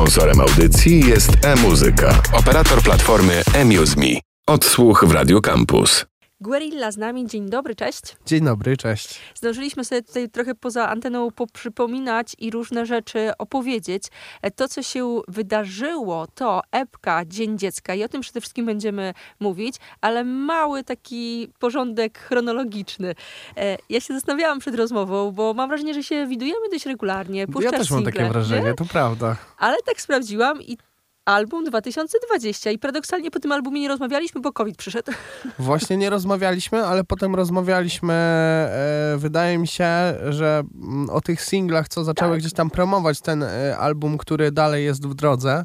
Sponsorem 0.00 0.40
audycji 0.40 1.08
jest 1.08 1.30
e-muzyka, 1.44 2.22
operator 2.32 2.82
platformy 2.82 3.42
eMuseMe. 3.54 4.20
Odsłuch 4.46 5.04
w 5.04 5.12
Radio 5.12 5.40
Campus. 5.40 6.09
Guerilla 6.42 6.90
z 6.92 6.96
nami, 6.96 7.26
dzień 7.26 7.50
dobry, 7.50 7.74
cześć. 7.74 8.16
Dzień 8.26 8.44
dobry, 8.44 8.76
cześć. 8.76 9.20
Zdążyliśmy 9.34 9.84
sobie 9.84 10.02
tutaj 10.02 10.28
trochę 10.28 10.54
poza 10.54 10.88
anteną 10.88 11.30
poprzypominać 11.30 12.36
i 12.38 12.50
różne 12.50 12.86
rzeczy 12.86 13.30
opowiedzieć. 13.38 14.02
E, 14.42 14.50
to, 14.50 14.68
co 14.68 14.82
się 14.82 15.20
wydarzyło, 15.28 16.26
to 16.34 16.62
epka 16.72 17.24
Dzień 17.24 17.58
Dziecka 17.58 17.94
i 17.94 18.04
o 18.04 18.08
tym 18.08 18.20
przede 18.20 18.40
wszystkim 18.40 18.66
będziemy 18.66 19.14
mówić, 19.40 19.76
ale 20.00 20.24
mały 20.24 20.84
taki 20.84 21.52
porządek 21.58 22.18
chronologiczny. 22.18 23.14
E, 23.56 23.76
ja 23.88 24.00
się 24.00 24.14
zastanawiałam 24.14 24.58
przed 24.58 24.74
rozmową, 24.74 25.32
bo 25.32 25.54
mam 25.54 25.68
wrażenie, 25.68 25.94
że 25.94 26.02
się 26.02 26.26
widujemy 26.26 26.68
dość 26.72 26.86
regularnie. 26.86 27.46
ja 27.60 27.70
też 27.70 27.90
mam 27.90 28.04
takie 28.04 28.28
wrażenie, 28.28 28.68
nie? 28.68 28.74
to 28.74 28.84
prawda. 28.84 29.36
Ale 29.58 29.76
tak 29.86 30.00
sprawdziłam 30.00 30.62
i 30.62 30.78
album 31.24 31.64
2020 31.64 32.70
i 32.70 32.78
paradoksalnie 32.78 33.30
po 33.30 33.40
tym 33.40 33.52
albumie 33.52 33.80
nie 33.80 33.88
rozmawialiśmy, 33.88 34.40
bo 34.40 34.52
COVID 34.52 34.76
przyszedł. 34.76 35.12
Właśnie 35.58 35.96
nie 35.96 36.10
rozmawialiśmy, 36.10 36.86
ale 36.86 37.04
potem 37.04 37.34
rozmawialiśmy, 37.34 38.12
e, 38.12 39.14
wydaje 39.18 39.58
mi 39.58 39.66
się, 39.66 39.88
że 40.28 40.62
mm, 40.74 41.10
o 41.10 41.20
tych 41.20 41.42
singlach, 41.42 41.88
co 41.88 42.04
zaczęły 42.04 42.30
tak. 42.30 42.40
gdzieś 42.40 42.52
tam 42.52 42.70
promować 42.70 43.20
ten 43.20 43.42
e, 43.42 43.78
album, 43.78 44.18
który 44.18 44.52
dalej 44.52 44.84
jest 44.84 45.06
w 45.06 45.14
drodze. 45.14 45.64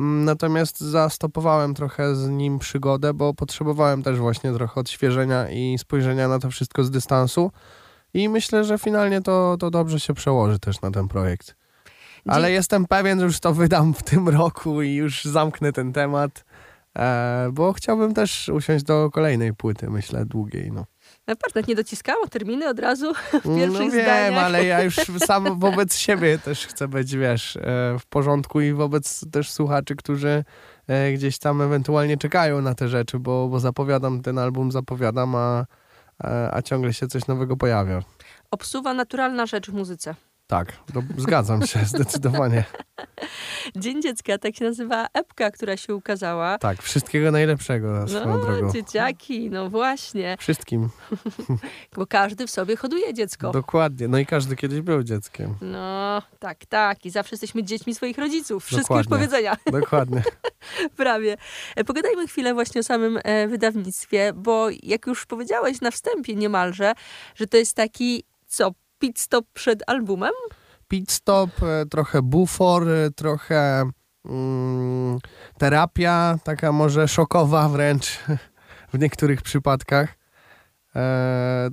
Mm, 0.00 0.24
natomiast 0.24 0.80
zastopowałem 0.80 1.74
trochę 1.74 2.16
z 2.16 2.28
nim 2.28 2.58
przygodę, 2.58 3.14
bo 3.14 3.34
potrzebowałem 3.34 4.02
też 4.02 4.18
właśnie 4.18 4.52
trochę 4.52 4.80
odświeżenia 4.80 5.50
i 5.50 5.78
spojrzenia 5.78 6.28
na 6.28 6.38
to 6.38 6.50
wszystko 6.50 6.84
z 6.84 6.90
dystansu. 6.90 7.50
I 8.14 8.28
myślę, 8.28 8.64
że 8.64 8.78
finalnie 8.78 9.22
to, 9.22 9.56
to 9.60 9.70
dobrze 9.70 10.00
się 10.00 10.14
przełoży 10.14 10.58
też 10.58 10.80
na 10.80 10.90
ten 10.90 11.08
projekt. 11.08 11.56
Ale 12.28 12.52
jestem 12.52 12.86
pewien, 12.86 13.18
że 13.18 13.24
już 13.24 13.40
to 13.40 13.54
wydam 13.54 13.94
w 13.94 14.02
tym 14.02 14.28
roku 14.28 14.82
i 14.82 14.94
już 14.94 15.24
zamknę 15.24 15.72
ten 15.72 15.92
temat, 15.92 16.44
e, 16.98 17.48
bo 17.52 17.72
chciałbym 17.72 18.14
też 18.14 18.48
usiąść 18.48 18.84
do 18.84 19.10
kolejnej 19.10 19.54
płyty, 19.54 19.90
myślę, 19.90 20.26
długiej. 20.26 20.72
No. 20.72 20.86
Naprawdę 21.26 21.62
nie 21.68 21.74
dociskało 21.74 22.26
terminy 22.26 22.68
od 22.68 22.78
razu 22.78 23.14
w 23.42 23.44
no 23.44 23.56
pierwszych 23.56 23.86
no 23.86 23.90
wiem, 23.90 24.04
zdaniach. 24.04 24.44
ale 24.44 24.64
ja 24.64 24.82
już 24.82 24.96
sam 25.26 25.58
wobec 25.58 25.96
siebie 25.96 26.38
też 26.38 26.66
chcę 26.66 26.88
być, 26.88 27.16
wiesz, 27.16 27.56
e, 27.56 27.60
w 27.98 28.06
porządku 28.08 28.60
i 28.60 28.72
wobec 28.72 29.30
też 29.30 29.50
słuchaczy, 29.50 29.96
którzy 29.96 30.44
e, 30.86 31.12
gdzieś 31.12 31.38
tam 31.38 31.62
ewentualnie 31.62 32.16
czekają 32.16 32.62
na 32.62 32.74
te 32.74 32.88
rzeczy, 32.88 33.18
bo, 33.18 33.48
bo 33.48 33.60
zapowiadam 33.60 34.22
ten 34.22 34.38
album, 34.38 34.72
zapowiadam, 34.72 35.34
a, 35.34 35.66
a 36.52 36.62
ciągle 36.62 36.94
się 36.94 37.06
coś 37.06 37.26
nowego 37.26 37.56
pojawia. 37.56 38.02
Obsuwa 38.50 38.94
naturalna 38.94 39.46
rzecz 39.46 39.70
w 39.70 39.74
muzyce. 39.74 40.14
Tak, 40.46 40.72
do, 40.92 41.02
zgadzam 41.16 41.66
się, 41.66 41.84
zdecydowanie. 41.94 42.64
Dzień 43.76 44.02
Dziecka, 44.02 44.38
tak 44.38 44.56
się 44.56 44.64
nazywa 44.64 45.06
epka, 45.14 45.50
która 45.50 45.76
się 45.76 45.94
ukazała. 45.94 46.58
Tak, 46.58 46.82
wszystkiego 46.82 47.30
najlepszego 47.30 47.92
na 47.92 48.06
swoją 48.06 48.26
no, 48.26 48.38
drogą. 48.38 48.72
dzieciaki, 48.72 49.50
no 49.50 49.70
właśnie. 49.70 50.36
Wszystkim. 50.38 50.88
Bo 51.96 52.06
każdy 52.06 52.46
w 52.46 52.50
sobie 52.50 52.76
hoduje 52.76 53.14
dziecko. 53.14 53.50
Dokładnie, 53.50 54.08
no 54.08 54.18
i 54.18 54.26
każdy 54.26 54.56
kiedyś 54.56 54.80
był 54.80 55.02
dzieckiem. 55.02 55.54
No, 55.60 56.22
tak, 56.38 56.66
tak. 56.66 57.06
I 57.06 57.10
zawsze 57.10 57.34
jesteśmy 57.34 57.64
dziećmi 57.64 57.94
swoich 57.94 58.18
rodziców. 58.18 58.64
Wszystkie 58.64 58.82
Dokładnie. 58.82 59.00
już 59.00 59.18
powiedzenia. 59.18 59.56
Dokładnie. 59.72 60.22
Prawie. 60.96 61.36
E, 61.76 61.84
pogadajmy 61.84 62.26
chwilę 62.26 62.54
właśnie 62.54 62.80
o 62.80 62.84
samym 62.84 63.18
e, 63.24 63.48
wydawnictwie, 63.48 64.32
bo 64.36 64.68
jak 64.82 65.06
już 65.06 65.26
powiedziałeś 65.26 65.80
na 65.80 65.90
wstępie 65.90 66.34
niemalże, 66.34 66.92
że 67.34 67.46
to 67.46 67.56
jest 67.56 67.76
taki, 67.76 68.24
co 68.46 68.70
pit 68.98 69.18
stop 69.18 69.46
przed 69.52 69.82
albumem? 69.86 70.32
Pit 70.88 71.12
stop, 71.12 71.50
e, 71.62 71.86
trochę 71.86 72.22
bufor, 72.22 72.88
e, 72.88 73.10
trochę 73.10 73.90
mm, 74.24 75.18
terapia, 75.58 76.38
taka 76.44 76.72
może 76.72 77.08
szokowa 77.08 77.68
wręcz 77.68 78.18
w 78.92 78.98
niektórych 78.98 79.42
przypadkach. 79.42 80.18
E, 80.96 81.68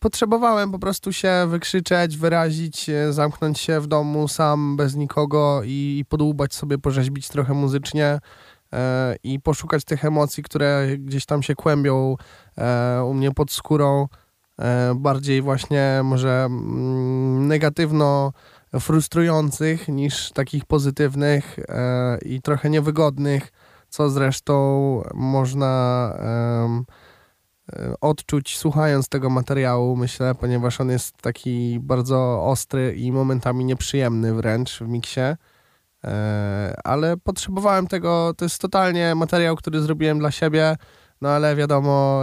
potrzebowałem 0.00 0.72
po 0.72 0.78
prostu 0.78 1.12
się 1.12 1.46
wykrzyczeć, 1.48 2.16
wyrazić, 2.16 2.90
zamknąć 3.10 3.60
się 3.60 3.80
w 3.80 3.86
domu 3.86 4.28
sam, 4.28 4.76
bez 4.76 4.94
nikogo 4.94 5.62
i, 5.64 5.98
i 5.98 6.04
podłubać 6.04 6.54
sobie, 6.54 6.78
porzeźbić 6.78 7.28
trochę 7.28 7.54
muzycznie 7.54 8.18
i 9.24 9.40
poszukać 9.40 9.84
tych 9.84 10.04
emocji, 10.04 10.42
które 10.42 10.88
gdzieś 10.98 11.26
tam 11.26 11.42
się 11.42 11.54
kłębią 11.54 12.16
u 13.04 13.14
mnie 13.14 13.32
pod 13.32 13.52
skórą. 13.52 14.08
E, 14.62 14.94
bardziej 14.94 15.42
właśnie 15.42 16.00
może 16.04 16.44
mm, 16.44 17.48
negatywno 17.48 18.32
frustrujących 18.80 19.88
niż 19.88 20.32
takich 20.32 20.64
pozytywnych 20.64 21.58
e, 21.58 22.18
i 22.18 22.42
trochę 22.42 22.70
niewygodnych, 22.70 23.52
co 23.88 24.10
zresztą 24.10 25.02
można 25.14 26.12
e, 26.18 26.84
odczuć 28.00 28.58
słuchając 28.58 29.08
tego 29.08 29.30
materiału, 29.30 29.96
myślę, 29.96 30.34
ponieważ 30.34 30.80
on 30.80 30.90
jest 30.90 31.16
taki 31.16 31.80
bardzo 31.80 32.44
ostry 32.44 32.94
i 32.96 33.12
momentami 33.12 33.64
nieprzyjemny 33.64 34.34
wręcz 34.34 34.78
w 34.78 34.88
miksie. 34.88 35.20
Ale 36.84 37.16
potrzebowałem 37.16 37.86
tego, 37.86 38.34
to 38.36 38.44
jest 38.44 38.58
totalnie 38.58 39.14
materiał, 39.14 39.56
który 39.56 39.80
zrobiłem 39.80 40.18
dla 40.18 40.30
siebie 40.30 40.76
no 41.22 41.28
ale 41.28 41.56
wiadomo, 41.56 42.22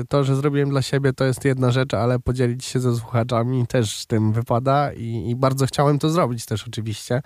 y, 0.00 0.04
to, 0.08 0.24
że 0.24 0.36
zrobiłem 0.36 0.70
dla 0.70 0.82
siebie, 0.82 1.12
to 1.12 1.24
jest 1.24 1.44
jedna 1.44 1.70
rzecz, 1.70 1.94
ale 1.94 2.18
podzielić 2.18 2.64
się 2.64 2.80
ze 2.80 2.96
słuchaczami 2.96 3.66
też 3.66 4.06
tym 4.06 4.32
wypada 4.32 4.92
i, 4.92 5.30
i 5.30 5.36
bardzo 5.36 5.66
chciałem 5.66 5.98
to 5.98 6.10
zrobić 6.10 6.46
też 6.46 6.68
oczywiście, 6.68 7.22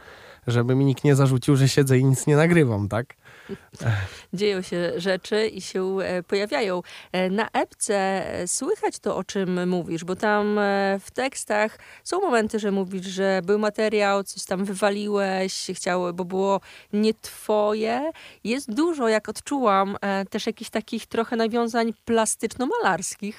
żeby 0.46 0.74
mi 0.74 0.84
nikt 0.84 1.04
nie 1.04 1.14
zarzucił, 1.14 1.56
że 1.56 1.68
siedzę 1.68 1.98
i 1.98 2.04
nic 2.04 2.26
nie 2.26 2.36
nagrywam, 2.36 2.88
tak? 2.88 3.14
Dzieją 4.32 4.62
się 4.62 4.92
rzeczy 4.96 5.46
i 5.46 5.60
się 5.60 5.98
e, 6.02 6.22
pojawiają. 6.22 6.82
E, 7.12 7.30
na 7.30 7.48
epce 7.52 7.96
e, 8.34 8.48
słychać 8.48 8.98
to, 8.98 9.16
o 9.16 9.24
czym 9.24 9.68
mówisz, 9.68 10.04
bo 10.04 10.16
tam 10.16 10.60
w 11.00 11.10
tekstach 11.10 11.78
są 12.04 12.20
momenty, 12.20 12.58
że 12.58 12.70
mówisz, 12.70 13.06
że 13.06 13.40
był 13.44 13.58
materiał, 13.58 14.24
coś 14.24 14.44
tam 14.44 14.64
wywaliłeś, 14.64 15.66
chciały, 15.74 16.12
bo 16.12 16.24
było 16.24 16.60
nie 16.92 17.14
twoje. 17.14 18.10
Jest 18.44 18.74
dużo, 18.74 19.08
jak 19.08 19.28
odczułam, 19.28 19.96
też 20.30 20.46
jakichś 20.46 20.70
takich 20.70 21.06
trochę 21.06 21.36
nawiązań 21.36 21.92
plastyczno-malarskich. 22.04 23.34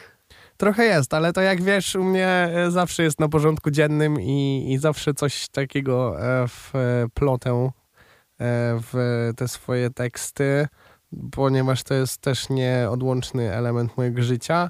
Trochę 0.58 0.86
jest, 0.86 1.14
ale 1.14 1.34
to 1.34 1.42
jak 1.42 1.62
wiesz, 1.62 1.96
u 1.96 2.04
mnie 2.04 2.50
zawsze 2.70 3.04
jest 3.04 3.20
na 3.20 3.30
porządku 3.30 3.72
dziennym 3.72 4.22
i, 4.22 4.66
i 4.74 4.78
zawsze 4.78 5.14
coś 5.14 5.48
takiego 5.48 6.16
w 6.48 6.74
plotę 7.14 7.72
w 8.40 9.32
te 9.36 9.48
swoje 9.48 9.90
teksty, 9.90 10.68
ponieważ 11.32 11.84
to 11.84 11.94
jest 11.94 12.22
też 12.22 12.50
nieodłączny 12.50 13.54
element 13.54 13.98
mojego 13.98 14.24
życia. 14.24 14.70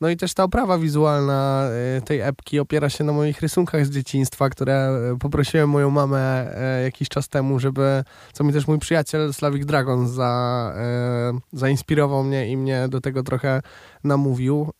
No 0.00 0.08
i 0.08 0.16
też 0.16 0.34
ta 0.34 0.44
oprawa 0.44 0.78
wizualna 0.78 1.68
e, 1.96 2.00
tej 2.00 2.20
epki 2.20 2.60
opiera 2.60 2.88
się 2.88 3.04
na 3.04 3.12
moich 3.12 3.40
rysunkach 3.40 3.86
z 3.86 3.90
dzieciństwa, 3.90 4.48
które 4.48 4.74
e, 4.74 5.18
poprosiłem 5.18 5.70
moją 5.70 5.90
mamę 5.90 6.54
jakiś 6.84 7.08
czas 7.08 7.28
temu, 7.28 7.58
żeby, 7.58 8.04
co 8.32 8.44
mi 8.44 8.52
też 8.52 8.66
mój 8.66 8.78
przyjaciel 8.78 9.34
Slavic 9.34 9.66
Dragon 9.66 10.08
za, 10.08 10.74
zainspirował 11.52 12.24
mnie 12.24 12.48
i 12.48 12.56
mnie 12.56 12.88
do 12.88 13.00
tego 13.00 13.22
trochę 13.22 13.62
namówił 14.04 14.70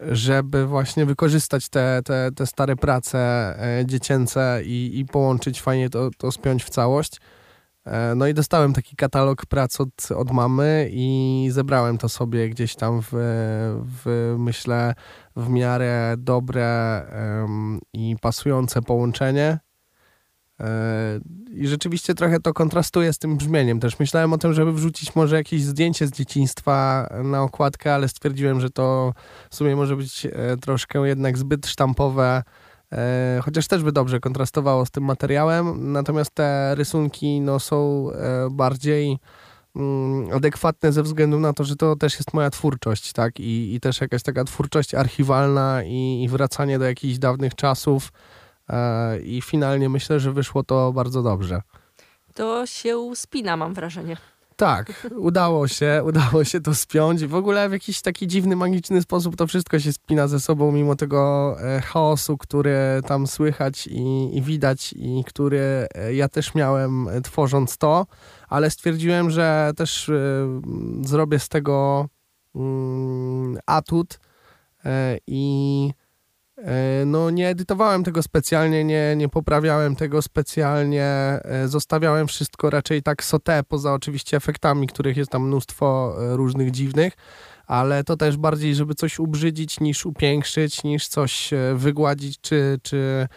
żeby 0.00 0.66
właśnie 0.66 1.06
wykorzystać 1.06 1.68
te, 1.68 2.00
te, 2.04 2.30
te 2.36 2.46
stare 2.46 2.76
prace 2.76 3.18
e, 3.80 3.86
dziecięce 3.86 4.60
i, 4.64 4.98
i 4.98 5.04
połączyć 5.04 5.62
fajnie 5.62 5.90
to, 5.90 6.10
to 6.18 6.32
spiąć 6.32 6.64
w 6.64 6.70
całość. 6.70 7.20
E, 7.86 8.14
no 8.14 8.26
i 8.26 8.34
dostałem 8.34 8.72
taki 8.72 8.96
katalog 8.96 9.46
prac 9.46 9.80
od, 9.80 10.10
od 10.16 10.30
mamy 10.30 10.88
i 10.92 11.48
zebrałem 11.52 11.98
to 11.98 12.08
sobie 12.08 12.48
gdzieś 12.48 12.74
tam 12.74 13.00
w, 13.02 13.08
w 14.04 14.34
myślę, 14.38 14.94
w 15.36 15.48
miarę 15.48 16.14
dobre 16.18 17.02
um, 17.40 17.80
i 17.92 18.16
pasujące 18.20 18.82
połączenie. 18.82 19.58
E, 20.60 21.20
I 21.50 21.66
rzeczywiście 21.66 22.14
trochę 22.14 22.40
to 22.40 22.52
kontrastuje 22.52 23.12
z 23.12 23.18
tym 23.18 23.36
brzmieniem. 23.36 23.80
Też 23.80 23.98
myślałem 23.98 24.32
o 24.32 24.38
tym, 24.38 24.52
żeby 24.52 24.72
wrzucić 24.72 25.14
może 25.14 25.36
jakieś 25.36 25.62
zdjęcie 25.62 26.06
z 26.06 26.10
dzieciństwa 26.10 27.08
na 27.24 27.42
okładkę, 27.42 27.94
ale 27.94 28.08
stwierdziłem, 28.08 28.60
że 28.60 28.70
to 28.70 29.12
w 29.50 29.56
sumie 29.56 29.76
może 29.76 29.96
być 29.96 30.26
e, 30.26 30.56
troszkę 30.56 30.98
jednak 31.08 31.38
zbyt 31.38 31.66
sztampowe, 31.66 32.42
e, 32.92 33.40
chociaż 33.42 33.68
też 33.68 33.82
by 33.82 33.92
dobrze 33.92 34.20
kontrastowało 34.20 34.86
z 34.86 34.90
tym 34.90 35.04
materiałem. 35.04 35.92
Natomiast 35.92 36.30
te 36.30 36.74
rysunki 36.74 37.40
no, 37.40 37.60
są 37.60 38.10
bardziej 38.50 39.18
mm, 39.76 40.32
adekwatne 40.32 40.92
ze 40.92 41.02
względu 41.02 41.40
na 41.40 41.52
to, 41.52 41.64
że 41.64 41.76
to 41.76 41.96
też 41.96 42.14
jest 42.14 42.34
moja 42.34 42.50
twórczość, 42.50 43.12
tak? 43.12 43.40
I, 43.40 43.74
i 43.74 43.80
też 43.80 44.00
jakaś 44.00 44.22
taka 44.22 44.44
twórczość 44.44 44.94
archiwalna 44.94 45.82
i, 45.84 46.22
i 46.22 46.28
wracanie 46.28 46.78
do 46.78 46.84
jakichś 46.84 47.18
dawnych 47.18 47.54
czasów 47.54 48.12
i 49.24 49.42
finalnie 49.42 49.88
myślę, 49.88 50.20
że 50.20 50.32
wyszło 50.32 50.62
to 50.62 50.92
bardzo 50.92 51.22
dobrze. 51.22 51.62
To 52.34 52.66
się 52.66 53.10
spina, 53.14 53.56
mam 53.56 53.74
wrażenie. 53.74 54.16
Tak, 54.56 55.06
udało 55.16 55.68
się, 55.68 56.00
udało 56.08 56.44
się 56.44 56.60
to 56.60 56.74
spiąć. 56.74 57.26
W 57.26 57.34
ogóle 57.34 57.68
w 57.68 57.72
jakiś 57.72 58.00
taki 58.00 58.26
dziwny, 58.26 58.56
magiczny 58.56 59.02
sposób 59.02 59.36
to 59.36 59.46
wszystko 59.46 59.78
się 59.78 59.92
spina 59.92 60.28
ze 60.28 60.40
sobą, 60.40 60.72
mimo 60.72 60.96
tego 60.96 61.56
e, 61.60 61.80
chaosu, 61.80 62.38
który 62.38 62.76
tam 63.06 63.26
słychać 63.26 63.86
i, 63.86 64.36
i 64.36 64.42
widać 64.42 64.92
i 64.92 65.24
który 65.26 65.86
e, 65.94 66.14
ja 66.14 66.28
też 66.28 66.54
miałem 66.54 67.08
e, 67.08 67.20
tworząc 67.20 67.78
to, 67.78 68.06
ale 68.48 68.70
stwierdziłem, 68.70 69.30
że 69.30 69.72
też 69.76 70.10
zrobię 71.02 71.38
z 71.38 71.48
tego 71.48 72.06
mm, 72.54 73.58
atut 73.66 74.20
i 75.26 75.90
E, 75.90 75.95
no 77.06 77.30
nie 77.30 77.48
edytowałem 77.48 78.04
tego 78.04 78.22
specjalnie, 78.22 78.84
nie, 78.84 79.14
nie 79.16 79.28
poprawiałem 79.28 79.96
tego 79.96 80.22
specjalnie, 80.22 81.04
e, 81.04 81.68
zostawiałem 81.68 82.26
wszystko 82.26 82.70
raczej 82.70 83.02
tak 83.02 83.24
sote, 83.24 83.62
poza 83.68 83.94
oczywiście 83.94 84.36
efektami, 84.36 84.86
których 84.86 85.16
jest 85.16 85.30
tam 85.30 85.46
mnóstwo 85.46 86.16
e, 86.18 86.36
różnych 86.36 86.70
dziwnych, 86.70 87.12
ale 87.66 88.04
to 88.04 88.16
też 88.16 88.36
bardziej, 88.36 88.74
żeby 88.74 88.94
coś 88.94 89.18
ubrzydzić 89.18 89.80
niż 89.80 90.06
upiększyć, 90.06 90.84
niż 90.84 91.08
coś 91.08 91.50
wygładzić, 91.74 92.40
czy, 92.40 92.78
czy 92.82 93.28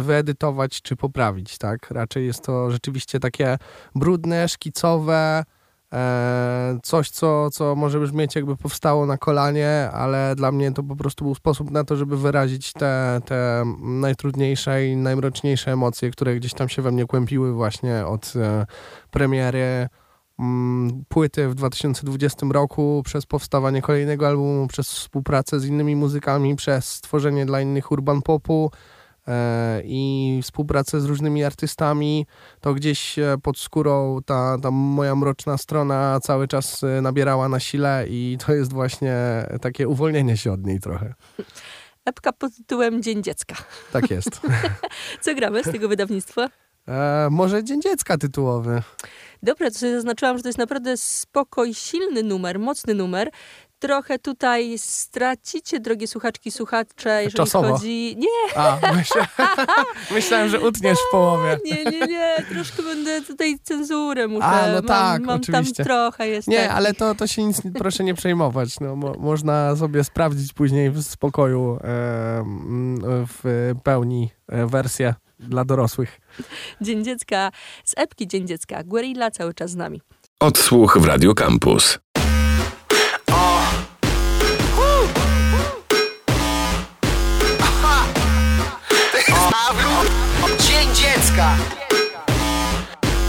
wyedytować, 0.00 0.82
czy 0.82 0.96
poprawić, 0.96 1.58
tak? 1.58 1.90
Raczej 1.90 2.26
jest 2.26 2.44
to 2.44 2.70
rzeczywiście 2.70 3.20
takie 3.20 3.58
brudne, 3.94 4.48
szkicowe, 4.48 5.44
E, 5.44 5.59
coś, 6.82 7.10
co, 7.10 7.50
co 7.50 7.76
może 7.76 8.00
brzmieć 8.00 8.36
jakby 8.36 8.56
powstało 8.56 9.06
na 9.06 9.18
kolanie, 9.18 9.90
ale 9.92 10.34
dla 10.36 10.52
mnie 10.52 10.72
to 10.72 10.82
po 10.82 10.96
prostu 10.96 11.24
był 11.24 11.34
sposób 11.34 11.70
na 11.70 11.84
to, 11.84 11.96
żeby 11.96 12.16
wyrazić 12.16 12.72
te, 12.72 13.20
te 13.24 13.64
najtrudniejsze 13.80 14.86
i 14.86 14.96
najmroczniejsze 14.96 15.72
emocje, 15.72 16.10
które 16.10 16.36
gdzieś 16.36 16.54
tam 16.54 16.68
się 16.68 16.82
we 16.82 16.92
mnie 16.92 17.06
kłębiły 17.06 17.52
właśnie 17.52 18.06
od 18.06 18.32
e, 18.36 18.66
premiery 19.10 19.88
mm, 20.38 21.04
płyty 21.08 21.48
w 21.48 21.54
2020 21.54 22.46
roku, 22.50 23.02
przez 23.04 23.26
powstawanie 23.26 23.82
kolejnego 23.82 24.26
albumu, 24.26 24.66
przez 24.66 24.90
współpracę 24.90 25.60
z 25.60 25.64
innymi 25.64 25.96
muzykami, 25.96 26.56
przez 26.56 26.88
stworzenie 26.88 27.46
dla 27.46 27.60
innych 27.60 27.92
urban 27.92 28.22
popu, 28.22 28.70
E, 28.70 28.99
i 29.84 30.40
współpracę 30.42 31.00
z 31.00 31.04
różnymi 31.04 31.44
artystami, 31.44 32.26
to 32.60 32.74
gdzieś 32.74 33.18
e, 33.18 33.36
pod 33.42 33.58
skórą 33.58 34.18
ta, 34.26 34.56
ta 34.62 34.70
moja 34.70 35.14
mroczna 35.14 35.58
strona 35.58 36.20
cały 36.22 36.48
czas 36.48 36.84
e, 36.84 37.00
nabierała 37.00 37.48
na 37.48 37.60
sile 37.60 38.04
i 38.08 38.38
to 38.46 38.52
jest 38.52 38.72
właśnie 38.72 39.16
takie 39.60 39.88
uwolnienie 39.88 40.36
się 40.36 40.52
od 40.52 40.66
niej 40.66 40.80
trochę. 40.80 41.14
Epka 42.04 42.32
pod 42.32 42.56
tytułem 42.56 43.02
Dzień 43.02 43.22
Dziecka. 43.22 43.56
Tak 43.92 44.10
jest. 44.10 44.40
Co 45.20 45.34
gramy 45.34 45.64
z 45.64 45.72
tego 45.72 45.88
wydawnictwa? 45.88 46.48
E, 46.88 47.28
może 47.30 47.64
Dzień 47.64 47.82
Dziecka 47.82 48.18
tytułowy. 48.18 48.82
Dobra, 49.42 49.70
to 49.70 49.78
sobie 49.78 49.92
zaznaczyłam, 49.92 50.36
że 50.36 50.42
to 50.42 50.48
jest 50.48 50.58
naprawdę 50.58 50.96
spokoj, 50.96 51.74
silny 51.74 52.22
numer, 52.22 52.58
mocny 52.58 52.94
numer 52.94 53.30
trochę 53.80 54.18
tutaj 54.18 54.78
stracicie, 54.78 55.80
drogie 55.80 56.06
słuchaczki, 56.06 56.50
słuchacze, 56.50 57.22
jeżeli 57.24 57.36
Czasowo. 57.36 57.72
chodzi... 57.72 58.16
Nie! 58.18 58.58
A, 58.58 58.78
myślę, 58.94 59.26
myślałem, 60.10 60.48
że 60.48 60.60
utniesz 60.60 60.98
w 61.08 61.10
połowie. 61.10 61.58
Nie, 61.64 61.84
nie, 61.84 62.06
nie, 62.06 62.36
troszkę 62.48 62.82
będę 62.82 63.22
tutaj 63.22 63.58
cenzurę 63.62 64.28
muszę. 64.28 64.46
A, 64.46 64.66
no 64.66 64.72
mam, 64.74 64.86
tak, 64.86 65.22
mam 65.22 65.40
oczywiście. 65.40 65.74
tam 65.74 65.86
trochę 65.86 66.28
jest 66.28 66.48
Nie, 66.48 66.56
takich. 66.56 66.72
ale 66.76 66.94
to, 66.94 67.14
to 67.14 67.26
się 67.26 67.44
nic, 67.44 67.62
proszę 67.78 68.04
nie 68.04 68.14
przejmować. 68.14 68.80
No, 68.80 68.96
mo, 68.96 69.14
można 69.18 69.76
sobie 69.76 70.04
sprawdzić 70.04 70.52
później 70.52 70.90
w 70.90 71.02
spokoju 71.02 71.76
e, 71.76 71.80
w 73.28 73.72
pełni 73.82 74.30
e, 74.48 74.66
wersję 74.66 75.14
dla 75.38 75.64
dorosłych. 75.64 76.20
Dzień 76.80 77.04
Dziecka 77.04 77.50
z 77.84 77.94
epki 77.96 78.28
Dzień 78.28 78.46
Dziecka. 78.46 78.84
Guerilla 78.84 79.30
cały 79.30 79.54
czas 79.54 79.70
z 79.70 79.76
nami. 79.76 80.00
Odsłuch 80.40 80.98
w 80.98 81.04
Radio 81.04 81.34
Campus. 81.34 81.98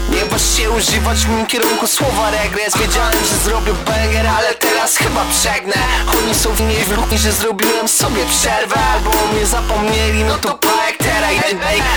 Nie 0.08 0.24
waż 0.24 0.56
się 0.56 0.70
używać 0.70 1.18
w 1.18 1.28
moim 1.28 1.46
kierunku 1.46 1.86
słowa 1.86 2.30
regres. 2.30 2.76
Wiedziałem, 2.76 3.18
że 3.30 3.36
zrobię 3.44 3.72
banger, 3.86 4.26
ale 4.26 4.54
teraz 4.54 4.96
chyba 4.96 5.24
przegnę. 5.30 5.74
Oni 6.18 6.34
są 6.34 6.50
w 6.50 6.60
niej 6.60 6.84
wrócni, 6.84 7.18
że 7.18 7.32
zrobiłem 7.32 7.88
sobie 7.88 8.24
przerwę. 8.24 8.76
Albo 8.92 9.10
mnie 9.10 9.46
zapomnieli, 9.46 10.24
no 10.24 10.34
to 10.34 10.58
pajek 10.58 10.96
teraz 10.98 11.12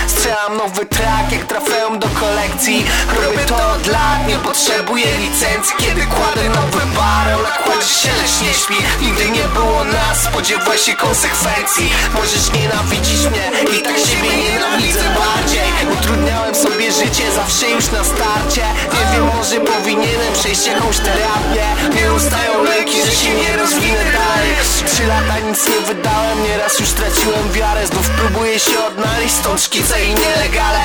Strzelam 0.06 0.56
nowy 0.56 0.86
track 0.86 1.32
jak 1.32 1.44
trafiłem 1.44 1.98
do 1.98 2.08
kolekcji. 2.08 2.84
Robię 3.22 3.44
to 3.46 3.70
od 3.72 3.86
lat, 3.86 4.28
nie 4.28 4.36
potrzebuję 4.36 5.06
licencji. 5.18 5.74
Kiedy 5.78 6.02
kładę 6.06 6.48
nowy 6.48 6.86
barel, 6.96 7.38
nakładzisz 7.42 7.96
się, 8.02 8.08
lecz 8.08 8.40
nie 8.42 8.54
śpi. 8.54 8.74
Nigdy 9.02 9.30
nie 9.30 9.44
było 9.48 9.84
nas, 9.84 10.05
spodziewaj 10.46 10.78
się 10.78 10.94
konsekwencji. 10.94 11.90
Możesz 12.14 12.52
nienawidzić 12.52 13.20
mnie 13.30 13.50
i 13.78 13.82
tak 13.82 13.98
siebie 13.98 14.36
nienawidzę 14.36 15.04
bardziej. 15.18 15.68
Utrudniałem 15.92 16.54
sobie 16.54 16.92
życie 16.92 17.32
zawsze 17.32 17.70
już 17.70 17.90
na 17.90 18.04
starcie. 18.04 18.64
Nie 18.94 19.04
wiem, 19.12 19.26
może 19.36 19.60
powinienem 19.60 20.32
przejść 20.34 20.66
jakąś 20.66 20.96
terapię. 20.98 21.66
Nie 21.94 22.12
ustają 22.12 22.62
leki, 22.62 23.02
że 23.06 23.12
się 23.12 23.34
nie 23.34 23.56
rozwinę 23.56 24.04
dalej. 24.04 24.50
Trzy 24.86 25.06
lata 25.06 25.38
nic 25.38 25.66
nie 25.66 25.80
wydałem, 25.80 26.42
nieraz 26.42 26.80
już 26.80 26.88
straciłem 26.88 27.52
wiarę. 27.52 27.86
Znów 27.86 28.10
próbuję 28.10 28.58
się 28.58 28.84
odnaleźć, 28.84 29.34
stąd 29.34 29.62
szkice 29.62 30.04
i 30.04 30.08
nielegale. 30.08 30.80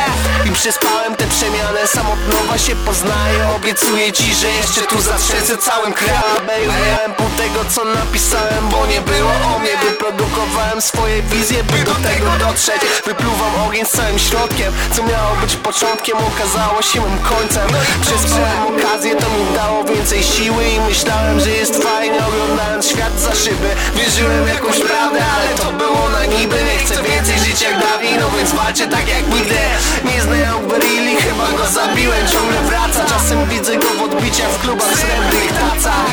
I 0.46 0.52
przespałem 0.52 1.16
tę 1.16 1.26
przemianę, 1.28 1.88
sam 1.88 2.08
od 2.12 2.34
nowa 2.34 2.58
się 2.58 2.76
poznaję. 2.76 3.50
Obiecuję 3.56 4.12
ci, 4.12 4.36
że 4.36 4.48
jeszcze 4.48 4.82
tu 4.82 5.02
zatrzecę 5.02 5.58
całym 5.58 5.94
krajem 5.94 6.42
Miałem 6.86 7.14
pół 7.14 7.30
tego 7.38 7.66
co 7.66 7.86
napisałem, 7.86 8.70
bo 8.70 8.86
nie 8.86 9.02
było 9.02 9.32
o 9.56 9.60
mnie 9.60 9.78
Wyprodukowałem 9.78 10.82
swoje 10.82 11.22
wizje, 11.22 11.64
by 11.64 11.84
do 11.84 11.96
tego 12.10 12.30
dotrzeć. 12.46 12.82
Wypluwam 13.06 13.54
ogień 13.68 13.86
z 13.86 13.90
całym 13.90 14.20
środkiem, 14.20 14.74
co 14.94 15.04
miało 15.04 15.36
być 15.42 15.56
początkiem 15.56 16.18
Okazało 16.18 16.82
się 16.82 17.02
mym 17.02 17.20
końcem. 17.20 17.70
Przespałem 18.02 18.62
okazję, 18.72 19.16
to 19.16 19.26
mi 19.30 19.56
dało 19.56 19.84
więcej 19.84 20.24
siły 20.24 20.64
I 20.66 20.80
myślałem, 20.80 21.40
że 21.40 21.50
jest 21.50 21.84
fajnie 21.84 22.20
oglądając 22.28 22.88
świat 22.88 23.20
za 23.20 23.36
szyby. 23.36 23.70
Wierzyłem 23.96 24.46
w 24.46 24.48
jakąś 24.48 24.80
prawdę, 24.80 25.20
ale 25.36 25.50
to 25.62 25.72
było 25.72 26.10
na 26.10 26.26
niby. 26.26 26.56
Nie 26.56 26.78
chcę 26.86 27.04
więcej 27.04 27.40
żyć 27.40 27.62
jak 27.62 27.80
dawniej, 27.80 28.18
no 28.20 28.30
więc 28.38 28.52
walczę 28.52 28.88
tak 28.88 29.08
jak 29.08 29.28
nigdy. 29.34 29.60
Nie 30.06 30.22
znają 30.22 30.68
Berilli, 30.68 31.16
chyba 31.16 31.48
go 31.58 31.66
zabiłem. 31.68 32.28
Ciągle 32.28 32.62
wraca, 32.62 33.06
czasem 33.06 33.50
widzę 33.50 33.78
go 33.78 33.88
w 34.00 34.02
odbiciach 34.02 34.52
w 34.52 34.62
klubach 34.62 34.94
srebrnych 35.00 35.52
tacach 35.60 36.06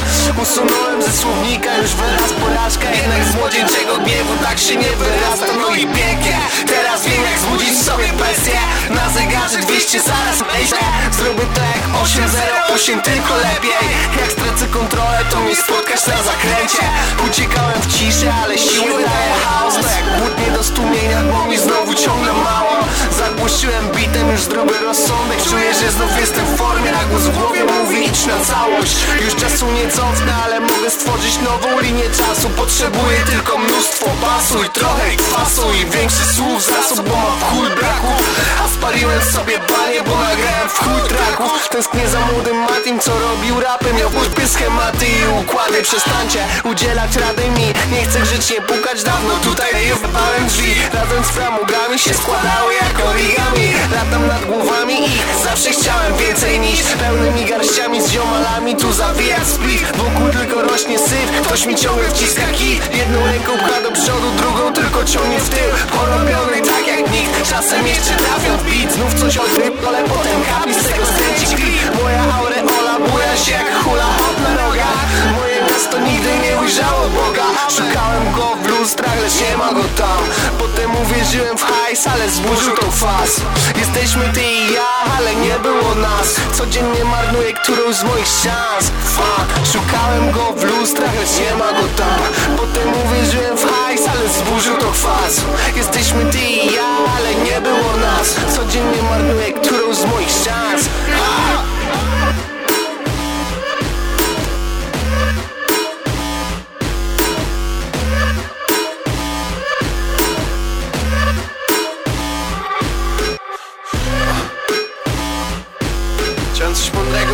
Usunąłem 0.42 1.02
ze 1.02 1.12
słownika 1.12 1.76
już 1.76 1.90
wyraz 1.90 2.32
porażka 2.32 2.90
Jednak 2.90 3.17
z 3.24 3.34
młodzieńczego 3.34 3.96
gniewu 4.04 4.36
tak 4.42 4.58
się 4.58 4.76
nie 4.76 4.92
wyrasta. 5.00 5.46
No 5.58 5.74
i 5.74 5.86
pięknie, 5.86 6.38
teraz 6.66 7.06
wiem 7.06 7.22
jak 7.30 7.38
zbudzić 7.38 7.70
w 7.70 7.84
sobie 7.84 8.08
bestię 8.12 8.58
Na 8.90 9.08
zegarze 9.10 9.58
200 9.58 10.00
zaraz 10.00 10.38
myślę 10.52 10.78
Zrobię 11.12 11.46
to 11.54 11.60
jak 11.60 12.02
808, 12.02 13.00
tylko 13.00 13.36
lepiej. 13.36 13.88
Jak 14.20 14.30
stracę 14.32 14.66
kontrolę, 14.66 15.20
to 15.30 15.40
mnie 15.40 15.56
spotkasz 15.56 16.06
na 16.06 16.22
zakręcie. 16.22 16.84
Uciekałem 17.26 17.80
w 17.82 17.98
ciszę, 17.98 18.34
ale 18.44 18.58
siły 18.58 19.02
daje 19.02 19.34
chaos. 19.44 19.74
To 19.74 19.80
jak 19.80 20.20
głód 20.20 20.32
nie 20.46 20.50
do 20.56 20.64
stłumienia, 20.64 21.22
bo 21.32 21.44
mi 21.50 21.58
znowu 21.58 21.94
ciągle 21.94 22.32
mało. 22.32 22.76
Zagłuszyłem 23.18 23.84
bitem 23.96 24.30
już 24.30 24.40
zdrowy 24.40 24.74
rozsądek. 24.78 25.38
Czuję, 25.50 25.74
że 25.74 25.90
znów 25.92 26.20
jestem 26.20 26.46
w 26.46 26.56
formie, 26.56 26.90
a 27.00 27.04
głos 27.04 27.22
w 27.22 27.38
głowie 27.38 27.64
mówi 27.64 28.06
idź 28.06 28.26
na 28.26 28.38
całość. 28.44 28.96
Już 29.24 29.34
czasu 29.34 29.66
nie 29.70 29.90
cofnę, 29.90 30.32
ale 30.44 30.60
mogę 30.60 30.90
stworzyć 30.90 31.34
nową 31.48 31.80
linię 31.80 32.08
czasu. 32.18 32.48
Potrzebuję 32.50 33.07
tylko 33.16 33.58
mnóstwo 33.58 34.10
basu 34.20 34.64
i 34.64 34.68
trochę 34.68 35.16
kwasu 35.16 35.62
I 35.74 35.90
większy 35.90 36.24
słów 36.34 36.66
zasób, 36.66 37.08
bo 37.08 37.16
mam 37.16 37.38
w 37.40 37.44
chuj 37.44 37.68
braków 37.68 38.40
A 38.64 38.68
spaliłem 38.68 39.22
sobie 39.22 39.58
banie, 39.58 40.02
bo 40.02 40.14
nagrałem 40.18 40.68
w 40.68 40.78
chuj 40.78 41.08
traków 41.08 41.68
Tęsknię 41.68 42.08
za 42.08 42.20
młodym 42.20 42.56
Matim, 42.56 43.00
co 43.00 43.12
robił 43.18 43.60
rapy. 43.60 43.92
Miał 43.92 44.10
głupie 44.10 44.48
schematy 44.48 45.06
i 45.06 45.40
układy. 45.40 45.82
Przestańcie 45.82 46.44
udzielać 46.64 47.16
rady 47.16 47.42
mi. 47.50 47.66
Nie 47.92 48.04
chcę 48.04 48.20
grzecznie 48.20 48.60
pukać 48.60 49.02
dawno. 49.02 49.34
Tutaj 49.42 49.86
jebałem 49.86 50.46
drzwi. 50.46 50.74
Razem 50.92 51.24
z 51.24 51.28
framugami 51.28 51.98
się 51.98 52.14
składały 52.14 52.74
jak 52.74 53.06
origami. 53.06 53.74
Latam 53.92 54.26
nad 54.26 54.44
głowami 54.44 54.94
i 55.06 55.10
zawsze 55.44 55.70
chciałem 55.70 56.16
więcej 56.16 56.60
niż 56.60 56.82
Pełnymi 56.82 57.44
garściami 57.44 58.02
z 58.02 58.10
ziomalami. 58.10 58.76
Tu 58.76 58.92
zawijać 58.92 59.46
split. 59.46 59.96
Wokół 59.96 60.28
tylko 60.28 60.62
rośnie 60.62 60.98
syf. 60.98 61.28
Ktoś 61.44 61.66
mi 61.66 61.76
ciągle 61.76 62.08
wciska 62.08 62.46
kij 62.58 62.80
Jedną 62.98 63.26
ręką 63.26 63.52
pcha 63.58 63.80
do 63.82 63.90
przodu 63.90 64.28
Drugą 64.36 64.72
tylko 64.72 65.04
ciągnie 65.04 65.38
w 65.40 65.48
tył. 65.48 65.70
Porobiony 65.98 66.60
tak 66.72 66.86
jak 66.86 67.12
nikt 67.12 67.50
Czasem 67.50 67.86
jeszcze 67.86 68.14
trafią 68.14 68.56
w 68.56 68.64
beat. 68.64 68.92
Znów 68.92 69.14
coś 69.14 69.36
odryb, 69.36 69.74
ale 69.88 70.04
potem 70.04 70.40
kapi 70.50 70.74
z 70.74 70.82
tego 70.88 71.04
skręci 71.06 71.56
klip 71.56 72.02
Moja 72.02 72.22
aureola 72.38 72.94
buja 73.06 73.36
się 73.36 73.52
jak 73.52 73.82
hula 73.82 74.08
hop 74.18 74.36
na 74.44 74.62
rogach. 74.62 75.04
Moje 75.36 75.58
miasto 75.70 75.98
nigdy 75.98 76.30
nie 76.44 76.60
ujrzało 76.60 77.08
Boga. 77.08 77.46
Szukałem 77.76 78.32
go 78.32 78.46
w 78.62 78.66
lustrach, 78.68 79.16
lecz 79.22 79.40
nie 79.40 79.56
ma 79.56 79.72
go 79.72 79.84
tam. 79.96 80.20
Potem 80.58 80.90
uwierzyłem 81.02 81.58
w 81.58 81.64
hajs, 81.88 82.06
ale 82.06 82.30
zburzył 82.30 82.76
to 82.76 82.90
faz 82.90 83.40
Jesteśmy 83.78 84.28
ty 84.34 84.40
i 84.40 84.72
ja, 84.74 84.88
ale 85.18 85.34
nie 85.34 85.58
było 85.58 85.94
nas. 85.94 86.36
Codziennie 86.52 87.04
marnuję 87.04 87.52
którąś 87.52 87.96
z 87.96 88.02
moich 88.02 88.26
szans. 88.26 88.92
Fuck, 89.04 89.72
szukałem 89.72 90.32
go 90.32 90.52
w 90.52 90.64
lustrach, 90.64 91.14
lecz 91.14 91.38
nie 91.40 91.56
ma 91.56 91.72
go 91.72 91.88
tam. 91.96 92.20
Potem 92.56 92.88
uwierzyłem 93.04 93.56
w 93.56 93.64
hajs, 93.64 94.02
ale 94.08 94.28
zburzył 94.28 94.76
to 94.76 94.90
kwas 94.90 95.40
Jesteśmy 95.76 96.24
ty 96.24 96.38
i 96.38 96.74
ja, 96.74 96.88
ale 97.16 97.34
nie 97.34 97.60
było 97.60 97.96
nas. 97.96 98.34
Codziennie 98.56 99.02
marnuję 99.10 99.52
którąś 99.52 99.96
z 99.96 100.04
moich 100.04 100.30
szans. 100.30 100.88
Ha! 101.18 101.62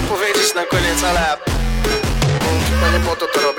Powiedzieć 0.08 0.54
na 0.54 0.64
koniec, 0.64 1.04
ale 1.04 1.36
chyba 2.70 2.98
nie 2.98 3.00
po 3.00 3.16
to 3.16 3.26
to 3.26 3.40
robię. 3.40 3.53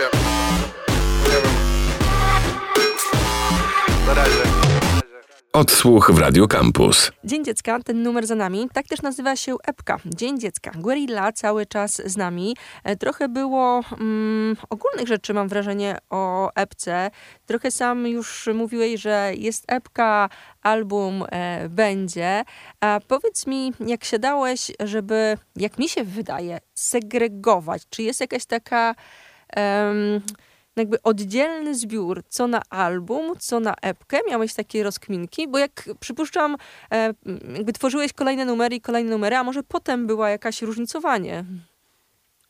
Odsłuch 5.56 6.12
w 6.12 6.20
Radio 6.20 6.48
Campus. 6.48 7.12
Dzień 7.24 7.46
Dziecka, 7.46 7.80
ten 7.80 8.04
numer 8.04 8.28
za 8.28 8.36
nami, 8.36 8.70
tak 8.74 8.88
też 8.88 9.02
nazywa 9.02 9.36
się 9.36 9.56
epka. 9.68 10.00
Dzień 10.06 10.40
Dziecka. 10.40 10.72
Guerilla 10.76 11.32
cały 11.32 11.66
czas 11.66 12.02
z 12.06 12.18
nami. 12.18 12.56
E, 12.84 12.96
Trochę 12.96 13.30
było 13.30 13.82
mm, 14.00 14.56
ogólnych 14.70 15.08
rzeczy, 15.08 15.34
mam 15.34 15.48
wrażenie, 15.48 15.98
o 16.10 16.52
epce. 16.56 17.12
Trochę 17.46 17.72
sam 17.72 18.08
już 18.08 18.50
mówiłeś, 18.54 19.02
że 19.02 19.32
jest 19.38 19.64
epka, 19.68 20.30
album 20.62 21.24
e, 21.30 21.70
będzie. 21.70 22.44
A 22.82 23.00
powiedz 23.08 23.48
mi, 23.48 23.74
jak 23.80 24.04
się 24.04 24.20
dałeś, 24.20 24.72
żeby, 24.80 25.38
jak 25.56 25.78
mi 25.78 25.90
się 25.90 26.04
wydaje, 26.04 26.60
segregować? 26.74 27.82
Czy 27.90 28.04
jest 28.04 28.22
jakaś 28.22 28.46
taka... 28.46 28.96
jakby 30.76 31.02
oddzielny 31.04 31.76
zbiór, 31.76 32.24
co 32.30 32.48
na 32.48 32.62
album, 32.70 33.34
co 33.40 33.60
na 33.60 33.74
epkę. 33.82 34.18
Miałeś 34.30 34.54
takie 34.54 34.84
rozkminki, 34.84 35.48
bo 35.48 35.58
jak 35.58 35.90
przypuszczam, 36.00 36.56
e, 36.92 37.14
jakby 37.56 37.74
tworzyłeś 37.74 38.14
kolejne 38.14 38.46
numery 38.46 38.76
i 38.76 38.82
kolejne 38.82 39.12
numery, 39.12 39.36
a 39.36 39.44
może 39.44 39.64
potem 39.64 40.08
była 40.08 40.30
jakaś 40.30 40.62
różnicowanie. 40.62 41.46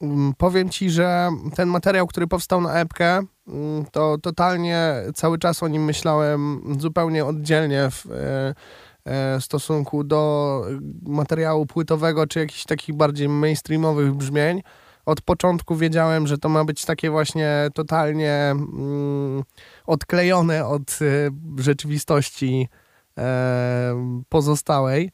Mm, 0.01 0.33
Powiem 0.37 0.69
ci, 0.69 0.89
że 0.89 1.29
ten 1.55 1.69
materiał, 1.69 2.07
który 2.07 2.27
powstał 2.27 2.61
na 2.61 2.73
epkę, 2.73 3.21
mm, 3.47 3.85
to 3.91 4.17
totalnie 4.21 4.93
cały 5.15 5.37
czas 5.39 5.63
o 5.63 5.67
nim 5.67 5.85
myślałem 5.85 6.61
zupełnie 6.79 7.25
oddzielnie 7.25 7.89
w 7.91 8.05
e, 8.11 8.55
e, 9.05 9.41
stosunku 9.41 10.03
do 10.03 10.61
materiału 11.01 11.65
płytowego 11.65 12.27
czy 12.27 12.39
jakichś 12.39 12.63
takich 12.63 12.95
bardziej 12.95 13.29
mainstreamowych 13.29 14.13
brzmień. 14.13 14.61
Od 15.05 15.21
początku 15.21 15.75
wiedziałem, 15.75 16.27
że 16.27 16.37
to 16.37 16.49
ma 16.49 16.65
być 16.65 16.85
takie 16.85 17.09
właśnie 17.09 17.69
totalnie 17.73 18.33
mm, 18.33 19.43
odklejone 19.85 20.65
od 20.65 20.99
e, 21.01 21.29
rzeczywistości 21.61 22.67
e, 23.17 24.23
pozostałej. 24.29 25.11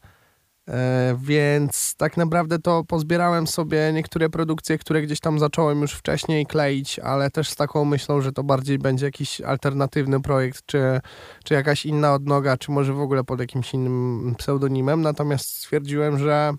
E, 0.68 1.16
więc 1.22 1.94
tak 1.96 2.16
naprawdę 2.16 2.58
to 2.58 2.84
pozbierałem 2.84 3.46
sobie 3.46 3.92
niektóre 3.92 4.30
produkcje, 4.30 4.78
które 4.78 5.02
gdzieś 5.02 5.20
tam 5.20 5.38
zacząłem 5.38 5.80
już 5.80 5.92
wcześniej 5.92 6.46
kleić, 6.46 6.98
ale 6.98 7.30
też 7.30 7.50
z 7.50 7.56
taką 7.56 7.84
myślą, 7.84 8.20
że 8.20 8.32
to 8.32 8.44
bardziej 8.44 8.78
będzie 8.78 9.06
jakiś 9.06 9.40
alternatywny 9.40 10.20
projekt, 10.22 10.66
czy, 10.66 11.00
czy 11.44 11.54
jakaś 11.54 11.86
inna 11.86 12.14
odnoga, 12.14 12.56
czy 12.56 12.70
może 12.70 12.92
w 12.92 13.00
ogóle 13.00 13.24
pod 13.24 13.40
jakimś 13.40 13.74
innym 13.74 14.34
pseudonimem. 14.38 15.02
Natomiast 15.02 15.54
stwierdziłem, 15.56 16.18
że 16.18 16.52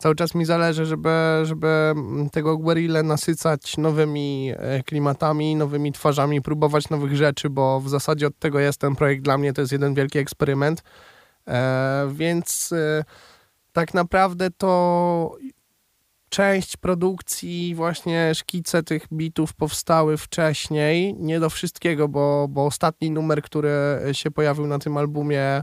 cały 0.00 0.14
czas 0.14 0.34
mi 0.34 0.44
zależy, 0.44 0.86
żeby, 0.86 1.10
żeby 1.42 1.94
tego 2.32 2.58
Guerrilla 2.58 3.02
nasycać 3.02 3.76
nowymi 3.76 4.52
e, 4.56 4.82
klimatami, 4.82 5.56
nowymi 5.56 5.92
twarzami, 5.92 6.42
próbować 6.42 6.90
nowych 6.90 7.16
rzeczy, 7.16 7.50
bo 7.50 7.80
w 7.80 7.88
zasadzie 7.88 8.26
od 8.26 8.38
tego 8.38 8.60
jest 8.60 8.80
ten 8.80 8.96
projekt 8.96 9.22
dla 9.22 9.38
mnie, 9.38 9.52
to 9.52 9.60
jest 9.60 9.72
jeden 9.72 9.94
wielki 9.94 10.18
eksperyment. 10.18 10.82
E, 11.48 12.08
więc 12.12 12.72
e, 12.72 13.04
tak 13.72 13.94
naprawdę 13.94 14.50
to 14.50 15.36
część 16.28 16.76
produkcji, 16.76 17.74
właśnie 17.74 18.34
szkice 18.34 18.82
tych 18.82 19.06
bitów 19.12 19.54
powstały 19.54 20.16
wcześniej. 20.16 21.14
Nie 21.14 21.40
do 21.40 21.50
wszystkiego, 21.50 22.08
bo, 22.08 22.46
bo 22.48 22.66
ostatni 22.66 23.10
numer, 23.10 23.42
który 23.42 23.70
się 24.12 24.30
pojawił 24.30 24.66
na 24.66 24.78
tym 24.78 24.96
albumie, 24.96 25.42
e, 25.42 25.62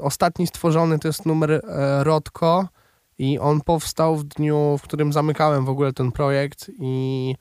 ostatni 0.00 0.46
stworzony 0.46 0.98
to 0.98 1.08
jest 1.08 1.26
numer 1.26 1.50
e, 1.52 1.60
Rodko 2.04 2.68
i 3.18 3.38
on 3.38 3.60
powstał 3.60 4.16
w 4.16 4.24
dniu, 4.24 4.78
w 4.78 4.82
którym 4.82 5.12
zamykałem 5.12 5.64
w 5.64 5.68
ogóle 5.68 5.92
ten 5.92 6.12
projekt 6.12 6.70
i 6.80 7.34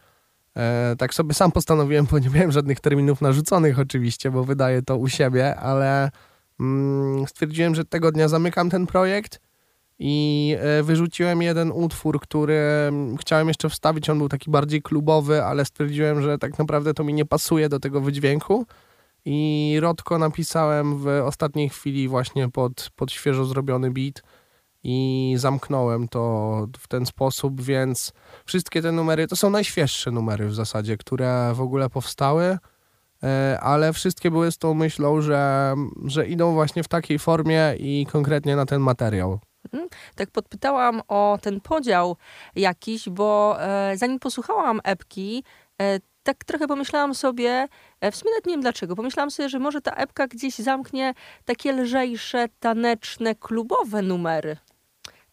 e, 0.58 0.96
tak 0.98 1.13
sobie 1.13 1.34
sam 1.34 1.51
postanowiłem, 1.51 2.08
bo 2.12 2.20
nie 2.20 2.30
miałem 2.30 2.51
żadnych 2.51 2.80
terminów 2.80 3.22
narzuconych 3.22 3.80
oczywiście, 3.80 4.32
bo 4.32 4.44
wydaję 4.44 4.82
to 4.82 4.98
u 4.98 5.08
siebie, 5.08 5.56
ale 5.56 6.12
mm, 6.60 7.27
stwierdziłem, 7.27 7.75
że 7.75 7.86
tego 7.86 8.12
dnia 8.12 8.27
zamykam 8.27 8.70
ten 8.70 8.88
projekt 8.88 9.39
i 10.00 10.56
e, 10.60 10.84
wyrzuciłem 10.84 11.42
jeden 11.42 11.72
utwór, 11.72 12.20
który 12.20 12.58
mm, 12.88 13.18
chciałem 13.18 13.48
jeszcze 13.48 13.70
wstawić. 13.70 14.10
On 14.10 14.18
był 14.18 14.30
taki 14.30 14.51
bardziej 14.51 14.82
klubowy, 14.82 15.44
ale 15.44 15.65
stwierdziłem, 15.65 16.22
że 16.22 16.38
tak 16.38 16.60
naprawdę 16.60 16.94
to 16.94 17.03
mi 17.03 17.13
nie 17.13 17.25
pasuje 17.25 17.70
do 17.70 17.80
tego 17.80 18.01
wydźwięku. 18.01 18.65
I 19.25 19.77
Rodko 19.82 20.18
napisałem 20.18 20.98
w 20.98 21.08
ostatniej 21.08 21.70
chwili 21.70 22.08
właśnie 22.08 22.50
pod, 22.50 22.89
pod 22.96 23.12
świeżo 23.12 23.46
zrobiony 23.46 23.92
beat 23.92 24.22
i 24.84 25.34
zamknąłem 25.38 26.08
to 26.08 26.68
w 26.80 26.88
ten 26.88 27.06
sposób, 27.06 27.62
więc 27.62 28.13
wszystkie 28.46 28.82
te 28.82 28.92
numery 28.92 29.28
to 29.28 29.36
są 29.36 29.50
najświeższe 29.50 30.12
numery 30.12 30.48
w 30.48 30.56
zasadzie, 30.56 30.98
które 30.98 31.54
w 31.56 31.62
ogóle 31.62 31.90
powstały, 31.90 32.58
e, 33.24 33.60
ale 33.62 33.94
wszystkie 33.94 34.32
były 34.32 34.52
z 34.52 34.58
tą 34.58 34.74
myślą, 34.74 35.22
że, 35.22 35.75
że 36.06 36.28
idą 36.28 36.54
właśnie 36.54 36.84
w 36.84 36.88
takiej 36.88 37.20
formie 37.20 37.75
i 37.80 38.06
konkretnie 38.12 38.56
na 38.56 38.66
ten 38.66 38.82
materiał. 38.82 39.40
Tak 40.16 40.32
podpytałam 40.32 41.02
o 41.08 41.40
ten 41.42 41.62
podział 41.62 42.18
jakiś, 42.56 43.10
bo 43.10 43.56
e, 43.60 43.98
zanim 43.98 44.20
posłuchałam 44.20 44.82
epki, 44.84 45.44
e, 45.82 46.00
tak 46.24 46.44
trochę 46.44 46.68
pomyślałam 46.68 47.16
sobie, 47.16 47.68
w 48.12 48.16
sumie 48.16 48.32
nawet 48.32 48.46
nie 48.46 48.54
wiem 48.54 48.62
dlaczego, 48.62 48.96
pomyślałam 48.96 49.32
sobie, 49.32 49.50
że 49.50 49.60
może 49.60 49.82
ta 49.82 49.92
epka 49.92 50.28
gdzieś 50.28 50.56
zamknie 50.56 51.13
takie 51.46 51.74
lżejsze, 51.74 52.48
taneczne, 52.60 53.36
klubowe 53.36 54.02
numery. 54.02 54.58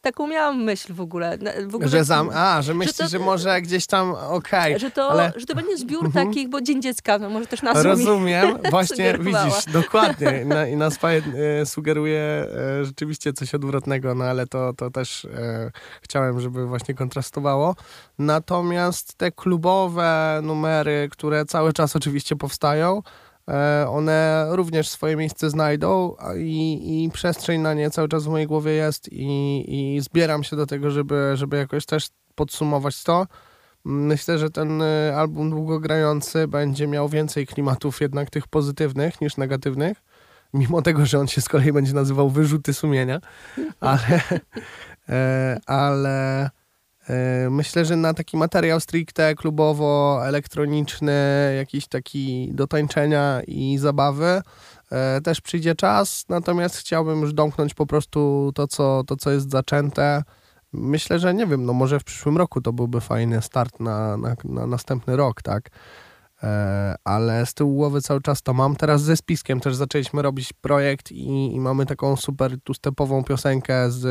Taką 0.02 0.26
miałam 0.26 0.62
myśl 0.64 0.94
w 0.94 1.00
ogóle. 1.00 1.38
W 1.66 1.74
ogóle 1.74 1.88
Że 1.88 2.04
zam, 2.04 2.30
a, 2.34 2.62
że 2.62 2.74
myślisz, 2.74 2.96
to- 2.96 3.08
że 3.08 3.18
może 3.18 3.62
gdzieś 3.62 3.86
tam, 3.86 4.10
okej, 4.28 4.78
że 4.78 4.90
to, 4.90 5.10
ale- 5.10 5.32
że 5.36 5.46
to 5.46 5.54
będzie 5.54 5.76
zbiór 5.76 6.06
Mhm. 6.06 6.26
takich, 6.26 6.48
bo 6.48 6.60
Dzień 6.60 6.82
Dziecka, 6.82 7.18
no 7.18 7.30
może 7.30 7.46
też 7.46 7.62
mi 7.62 7.68
rozumiem, 7.74 8.58
właśnie 8.70 9.18
widzisz, 9.18 9.64
dokładnie, 9.72 10.44
na, 10.44 10.66
i 10.66 10.76
na 10.76 10.90
swoje 10.90 11.22
e, 11.62 11.66
sugeruje 11.66 12.20
e, 12.20 12.84
rzeczywiście 12.84 13.32
coś 13.32 13.54
odwrotnego, 13.54 14.14
no 14.14 14.24
ale 14.24 14.46
to, 14.46 14.72
to 14.72 14.90
też 14.90 15.24
e, 15.24 15.70
chciałem, 16.02 16.40
żeby 16.40 16.66
właśnie 16.66 16.94
kontrastowało. 16.94 17.76
Natomiast 18.18 19.14
te 19.14 19.32
klubowe 19.32 20.40
numery, 20.42 21.08
które 21.12 21.44
cały 21.44 21.72
czas 21.72 21.96
oczywiście 21.96 22.36
powstają, 22.36 23.02
one 23.88 24.46
również 24.50 24.88
swoje 24.88 25.16
miejsce 25.16 25.50
znajdą 25.50 26.16
i, 26.38 27.04
i 27.04 27.10
przestrzeń 27.10 27.60
na 27.60 27.74
nie 27.74 27.90
cały 27.90 28.08
czas 28.08 28.24
w 28.24 28.28
mojej 28.28 28.46
głowie 28.46 28.72
jest 28.72 29.12
i, 29.12 29.64
i 29.68 30.00
zbieram 30.00 30.44
się 30.44 30.56
do 30.56 30.66
tego, 30.66 30.90
żeby, 30.90 31.32
żeby 31.34 31.56
jakoś 31.56 31.86
też 31.86 32.08
podsumować 32.34 33.02
to. 33.02 33.26
Myślę, 33.84 34.38
że 34.38 34.50
ten 34.50 34.82
y, 34.82 35.14
album 35.16 35.50
długogrający 35.50 36.48
będzie 36.48 36.86
miał 36.86 37.08
więcej 37.08 37.46
klimatów 37.46 38.00
jednak 38.00 38.30
tych 38.30 38.48
pozytywnych 38.48 39.20
niż 39.20 39.36
negatywnych. 39.36 40.02
Mimo 40.54 40.82
tego, 40.82 41.06
że 41.06 41.18
on 41.18 41.28
się 41.28 41.40
z 41.40 41.48
kolei 41.48 41.72
będzie 41.72 41.92
nazywał 41.92 42.30
Wyrzuty 42.30 42.74
sumienia. 42.74 43.20
Ale, 43.80 44.20
e, 45.08 45.60
ale 45.66 46.44
e, 46.44 46.50
myślę, 47.50 47.84
że 47.84 47.96
na 47.96 48.14
taki 48.14 48.36
materiał 48.36 48.80
stricte 48.80 49.34
klubowo-elektroniczny, 49.34 51.12
jakiś 51.56 51.86
taki 51.86 52.50
do 52.52 52.66
tańczenia 52.66 53.42
i 53.46 53.78
zabawy 53.78 54.42
e, 54.92 55.20
też 55.20 55.40
przyjdzie 55.40 55.74
czas. 55.74 56.24
Natomiast 56.28 56.76
chciałbym 56.76 57.20
już 57.20 57.32
domknąć 57.32 57.74
po 57.74 57.86
prostu 57.86 58.52
to, 58.54 58.68
co, 58.68 59.04
to, 59.06 59.16
co 59.16 59.30
jest 59.30 59.50
zaczęte. 59.50 60.22
Myślę, 60.72 61.18
że 61.18 61.34
nie 61.34 61.46
wiem, 61.46 61.64
no 61.64 61.72
może 61.72 62.00
w 62.00 62.04
przyszłym 62.04 62.36
roku 62.36 62.60
to 62.60 62.72
byłby 62.72 63.00
fajny 63.00 63.42
start 63.42 63.80
na, 63.80 64.16
na, 64.16 64.36
na 64.44 64.66
następny 64.66 65.16
rok, 65.16 65.42
tak? 65.42 65.70
E, 66.42 66.94
ale 67.04 67.46
z 67.46 67.54
tyłu 67.54 67.74
głowy 67.74 68.02
cały 68.02 68.20
czas 68.20 68.42
to 68.42 68.54
mam. 68.54 68.76
Teraz 68.76 69.02
ze 69.02 69.16
Spiskiem 69.16 69.60
też 69.60 69.74
zaczęliśmy 69.74 70.22
robić 70.22 70.52
projekt 70.52 71.12
i, 71.12 71.54
i 71.54 71.60
mamy 71.60 71.86
taką 71.86 72.16
super 72.16 72.52
two-stepową 72.52 73.24
piosenkę 73.24 73.90
z 73.90 74.06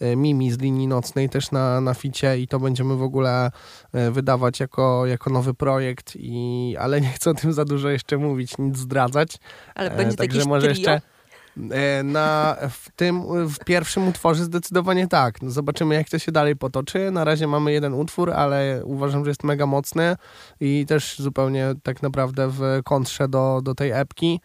e, 0.00 0.16
Mimi 0.16 0.52
z 0.52 0.58
linii 0.58 0.86
nocnej 0.86 1.28
też 1.28 1.50
na, 1.50 1.80
na 1.80 1.94
ficie 1.94 2.38
i 2.38 2.48
to 2.48 2.60
będziemy 2.60 2.96
w 2.96 3.02
ogóle 3.02 3.50
e, 3.92 4.10
wydawać 4.10 4.60
jako, 4.60 5.06
jako 5.06 5.30
nowy 5.30 5.54
projekt, 5.54 6.12
i, 6.16 6.76
ale 6.78 7.00
nie 7.00 7.08
chcę 7.08 7.30
o 7.30 7.34
tym 7.34 7.52
za 7.52 7.64
dużo 7.64 7.88
jeszcze 7.88 8.18
mówić, 8.18 8.58
nic 8.58 8.76
zdradzać. 8.76 9.36
Ale 9.74 9.90
będzie 9.90 10.16
Także 10.16 10.44
może 10.44 10.66
trio? 10.66 10.78
jeszcze 10.78 11.11
Na, 12.04 12.56
w 12.70 12.90
tym, 12.96 13.22
w 13.48 13.58
pierwszym 13.64 14.08
utworze 14.08 14.44
zdecydowanie 14.44 15.08
tak. 15.08 15.42
No 15.42 15.50
zobaczymy, 15.50 15.94
jak 15.94 16.08
to 16.08 16.18
się 16.18 16.32
dalej 16.32 16.56
potoczy. 16.56 17.10
Na 17.10 17.24
razie 17.24 17.46
mamy 17.46 17.72
jeden 17.72 17.94
utwór, 17.94 18.30
ale 18.30 18.82
uważam, 18.84 19.24
że 19.24 19.30
jest 19.30 19.44
mega 19.44 19.66
mocny 19.66 20.16
i 20.60 20.86
też 20.88 21.18
zupełnie 21.18 21.74
tak 21.82 22.02
naprawdę 22.02 22.48
w 22.48 22.80
kontrze 22.84 23.28
do, 23.28 23.60
do 23.62 23.74
tej 23.74 23.90
epki. 23.90 24.40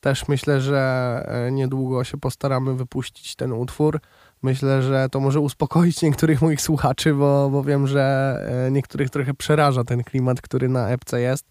Też 0.00 0.28
myślę, 0.28 0.60
że 0.60 1.22
e, 1.28 1.52
niedługo 1.52 2.04
się 2.04 2.18
postaramy 2.18 2.74
wypuścić 2.74 3.36
ten 3.36 3.52
utwór. 3.52 4.00
Myślę, 4.42 4.82
że 4.82 5.08
to 5.08 5.20
może 5.20 5.40
uspokoić 5.40 6.02
niektórych 6.02 6.42
moich 6.42 6.60
słuchaczy, 6.60 7.14
bo, 7.14 7.50
bo 7.50 7.62
wiem, 7.62 7.86
że 7.86 8.36
e, 8.66 8.70
niektórych 8.70 9.10
trochę 9.10 9.34
przeraża 9.34 9.84
ten 9.84 10.04
klimat, 10.04 10.40
który 10.40 10.68
na 10.68 10.88
epce 10.88 11.20
jest. 11.20 11.46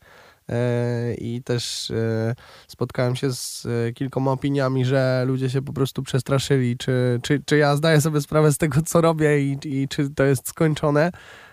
E, 0.49 1.13
I 1.13 1.43
też 1.43 1.91
e, 1.91 2.35
spotkałem 2.67 3.15
się 3.15 3.33
z 3.33 3.65
e, 3.65 3.93
kilkoma 3.93 4.31
opiniami, 4.31 4.85
że 4.85 5.23
ludzie 5.27 5.49
się 5.49 5.61
po 5.61 5.73
prostu 5.73 6.03
przestraszyli, 6.03 6.77
czy, 6.77 7.19
czy, 7.23 7.41
czy 7.45 7.57
ja 7.57 7.75
zdaję 7.75 8.01
sobie 8.01 8.21
sprawę 8.21 8.51
z 8.51 8.57
tego, 8.57 8.81
co 8.81 9.01
robię 9.01 9.41
i, 9.41 9.57
i 9.65 9.87
czy 9.87 10.09
to 10.09 10.23
jest 10.23 10.47
skończone. 10.47 11.11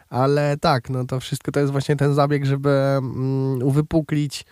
Ale 0.08 0.56
tak, 0.56 0.90
no 0.90 1.04
to 1.04 1.20
wszystko 1.20 1.52
to 1.52 1.60
jest 1.60 1.72
właśnie 1.72 1.96
ten 1.96 2.14
zabieg, 2.14 2.44
żeby 2.44 2.70
mm, 2.70 3.62
uwypuklić 3.62 4.44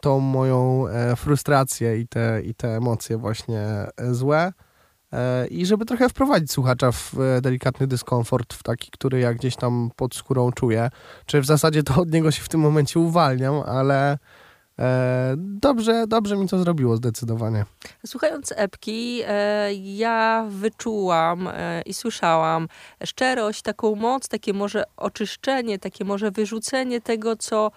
tą 0.00 0.20
moją 0.20 0.84
frustrację 1.16 1.98
i 1.98 2.08
te, 2.08 2.42
i 2.42 2.54
te 2.54 2.76
emocje 2.76 3.18
właśnie 3.18 3.66
złe. 4.10 4.52
E, 5.14 5.46
I 5.46 5.66
żeby 5.66 5.84
trochę 5.84 6.08
wprowadzić 6.08 6.52
słuchacza 6.52 6.92
w 6.92 7.14
e, 7.20 7.40
delikatny 7.40 7.86
dyskomfort, 7.86 8.54
w 8.54 8.62
taki, 8.62 8.90
który 8.90 9.20
ja 9.20 9.34
gdzieś 9.34 9.56
tam 9.56 9.90
pod 9.96 10.14
skórą 10.14 10.52
czuję. 10.52 10.90
Czy 11.26 11.40
w 11.40 11.46
zasadzie 11.46 11.82
to 11.82 12.00
od 12.00 12.12
niego 12.12 12.30
się 12.30 12.42
w 12.42 12.48
tym 12.48 12.60
momencie 12.60 13.00
uwalniam, 13.00 13.54
ale 13.66 14.18
e, 14.78 15.34
dobrze, 15.36 16.06
dobrze 16.06 16.36
mi 16.36 16.48
to 16.48 16.58
zrobiło 16.58 16.96
zdecydowanie. 16.96 17.64
Słuchając 18.06 18.52
epki, 18.56 19.22
ja 19.82 20.46
wyczułam 20.48 21.48
i 21.86 21.94
słyszałam 21.94 22.68
szczerość, 23.04 23.62
taką 23.62 23.94
moc, 23.94 24.28
takie 24.28 24.52
może 24.52 24.84
oczyszczenie, 24.96 25.78
takie 25.78 26.04
może 26.04 26.30
wyrzucenie 26.30 27.00
tego, 27.00 27.36
co 27.36 27.70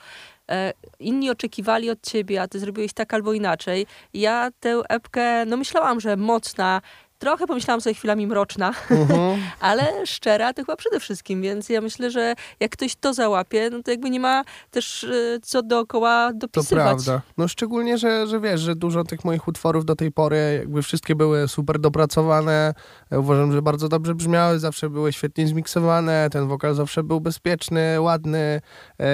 inni 0.99 1.29
oczekiwali 1.29 1.89
od 1.89 2.01
ciebie, 2.01 2.41
a 2.41 2.47
ty 2.47 2.59
zrobiłeś 2.59 2.93
tak 2.93 3.13
albo 3.13 3.33
inaczej. 3.33 3.87
Ja 4.13 4.51
tę 4.59 4.81
epkę, 4.89 5.45
no 5.45 5.57
myślałam, 5.57 5.99
że 5.99 6.17
mocna, 6.17 6.81
trochę 7.19 7.47
pomyślałam 7.47 7.81
sobie 7.81 7.93
chwilami 7.93 8.27
mroczna, 8.27 8.73
Mhm. 8.89 9.39
ale 9.59 10.05
szczera 10.05 10.53
to 10.53 10.61
chyba 10.61 10.75
przede 10.75 10.99
wszystkim, 10.99 11.41
więc 11.41 11.69
ja 11.69 11.81
myślę, 11.81 12.11
że 12.11 12.33
jak 12.59 12.71
ktoś 12.71 12.95
to 12.95 13.13
załapie, 13.13 13.69
no 13.71 13.83
to 13.83 13.91
jakby 13.91 14.09
nie 14.09 14.19
ma 14.19 14.43
też 14.71 15.03
e, 15.03 15.39
co 15.43 15.61
dookoła 15.63 16.29
To 16.31 16.37
dopisywać. 16.37 16.83
prawda. 16.85 17.21
No 17.37 17.47
szczególnie, 17.47 17.97
że, 17.97 18.27
że 18.27 18.39
wiesz, 18.39 18.61
że 18.61 18.75
dużo 18.75 19.03
tych 19.03 19.25
moich 19.25 19.47
utworów 19.47 19.85
do 19.85 19.95
tej 19.95 20.11
pory 20.11 20.55
jakby 20.59 20.81
wszystkie 20.81 21.15
były 21.15 21.47
super 21.47 21.79
dopracowane. 21.79 22.73
Uważam, 23.11 23.51
że 23.51 23.61
bardzo 23.61 23.89
dobrze 23.89 24.15
brzmiały, 24.15 24.59
zawsze 24.59 24.89
były 24.89 25.13
świetnie 25.13 25.47
zmiksowane, 25.47 26.27
ten 26.31 26.47
wokal 26.47 26.75
zawsze 26.75 27.03
był 27.03 27.21
bezpieczny, 27.21 28.01
ładny, 28.01 28.61
e, 28.99 29.05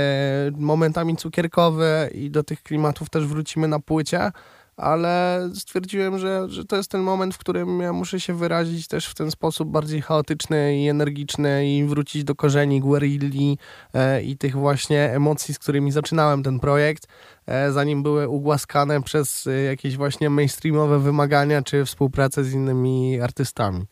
momentami 0.58 1.18
cukierkowy 1.18 2.10
i 2.14 2.32
do 2.32 2.44
tych 2.44 2.64
klimatów 2.64 3.10
też 3.10 3.26
wrócimy 3.28 3.68
na 3.68 3.80
płycie. 3.80 4.32
Ale 4.78 5.50
stwierdziłem, 5.56 6.20
że, 6.20 6.50
że 6.50 6.66
to 6.66 6.76
jest 6.76 6.92
ten 6.92 7.02
moment, 7.02 7.36
w 7.36 7.38
którym 7.38 7.80
ja 7.80 7.94
muszę 7.94 8.20
się 8.20 8.34
wyrazić 8.34 8.88
też 8.88 9.08
w 9.08 9.16
ten 9.16 9.32
sposób 9.32 9.70
bardziej 9.70 10.02
chaotyczny 10.02 10.78
i 10.78 10.88
energiczny 10.88 11.68
i 11.70 11.86
wrócić 11.86 12.24
do 12.24 12.36
korzeni 12.36 12.80
guerilli 12.80 13.58
e, 13.94 14.24
i 14.24 14.38
tych 14.38 14.56
właśnie 14.56 15.12
emocji, 15.12 15.54
z 15.54 15.60
którymi 15.60 15.92
zaczynałem 15.92 16.44
ten 16.44 16.60
projekt 16.60 17.08
e, 17.46 17.72
zanim 17.72 18.04
były 18.04 18.28
ugłaskane 18.28 19.02
przez 19.02 19.48
e, 19.48 19.64
jakieś 19.64 19.98
właśnie 19.98 20.30
mainstreamowe 20.30 21.00
wymagania 21.00 21.62
czy 21.62 21.86
współpracę 21.86 22.44
z 22.44 22.54
innymi 22.54 23.22
artystami. 23.22 23.86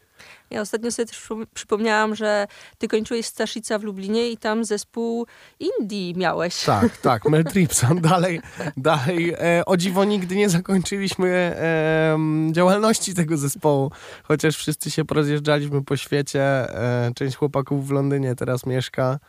Ja 0.52 0.62
ostatnio 0.62 0.92
sobie 0.92 1.06
też 1.06 1.18
przypom- 1.18 1.46
przypomniałam, 1.54 2.16
że 2.16 2.48
ty 2.78 2.88
kończyłeś 2.88 3.26
Staszica 3.26 3.80
w 3.80 3.84
Lublinie 3.84 4.30
i 4.30 4.38
tam 4.38 4.66
zespół 4.66 5.28
indie 5.60 6.14
miałeś. 6.14 6.64
Tak, 6.64 6.98
tak, 7.10 7.30
Mel 7.30 7.44
Tripson. 7.44 8.02
Dalej, 8.02 8.42
dalej 8.78 9.34
e, 9.34 9.64
o 9.66 9.78
dziwo 9.78 10.04
nigdy 10.04 10.36
nie 10.36 10.50
zakończyliśmy 10.50 11.28
e, 11.30 12.18
działalności 12.52 13.14
tego 13.14 13.38
zespołu, 13.38 13.92
chociaż 14.24 14.58
wszyscy 14.58 14.92
się 14.92 15.06
porozjeżdżaliśmy 15.06 15.84
po 15.84 15.98
świecie. 15.98 16.42
E, 16.42 17.12
część 17.16 17.36
chłopaków 17.36 17.88
w 17.88 17.92
Londynie 17.92 18.36
teraz 18.36 18.66
mieszka. 18.66 19.20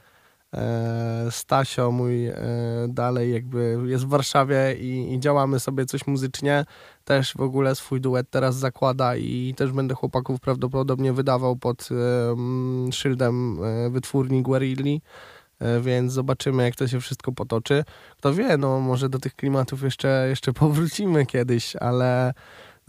E, 0.55 1.27
Stasio 1.31 1.91
mój 1.91 2.27
e, 2.27 2.37
dalej 2.89 3.33
jakby 3.33 3.79
jest 3.87 4.05
w 4.05 4.09
Warszawie 4.09 4.75
i, 4.81 5.15
i 5.15 5.21
działamy 5.21 5.61
sobie 5.61 5.87
coś 5.87 6.07
muzycznie. 6.07 6.65
Też 7.05 7.35
w 7.37 7.41
ogóle 7.41 7.75
swój 7.75 8.01
duet 8.01 8.31
teraz 8.31 8.57
zakłada 8.57 9.17
i 9.17 9.55
też 9.57 9.73
będę 9.73 9.95
chłopaków 9.95 10.41
prawdopodobnie 10.41 11.13
wydawał 11.13 11.57
pod 11.57 11.89
e, 11.91 12.31
m, 12.33 12.89
szyldem 12.93 13.59
wytwórni 13.91 14.43
Guerilli. 14.43 15.03
Więc 15.81 16.13
zobaczymy, 16.13 16.63
jak 16.63 16.77
to 16.77 16.89
się 16.89 17.01
wszystko 17.01 17.33
potoczy. 17.33 17.85
Kto 18.19 18.35
wie, 18.35 18.57
no 18.57 18.81
może 18.81 19.09
do 19.09 19.19
tych 19.19 19.37
klimatów 19.37 19.83
jeszcze, 19.83 20.27
jeszcze 20.29 20.53
powrócimy 20.53 21.27
kiedyś, 21.27 21.77
ale 21.77 22.35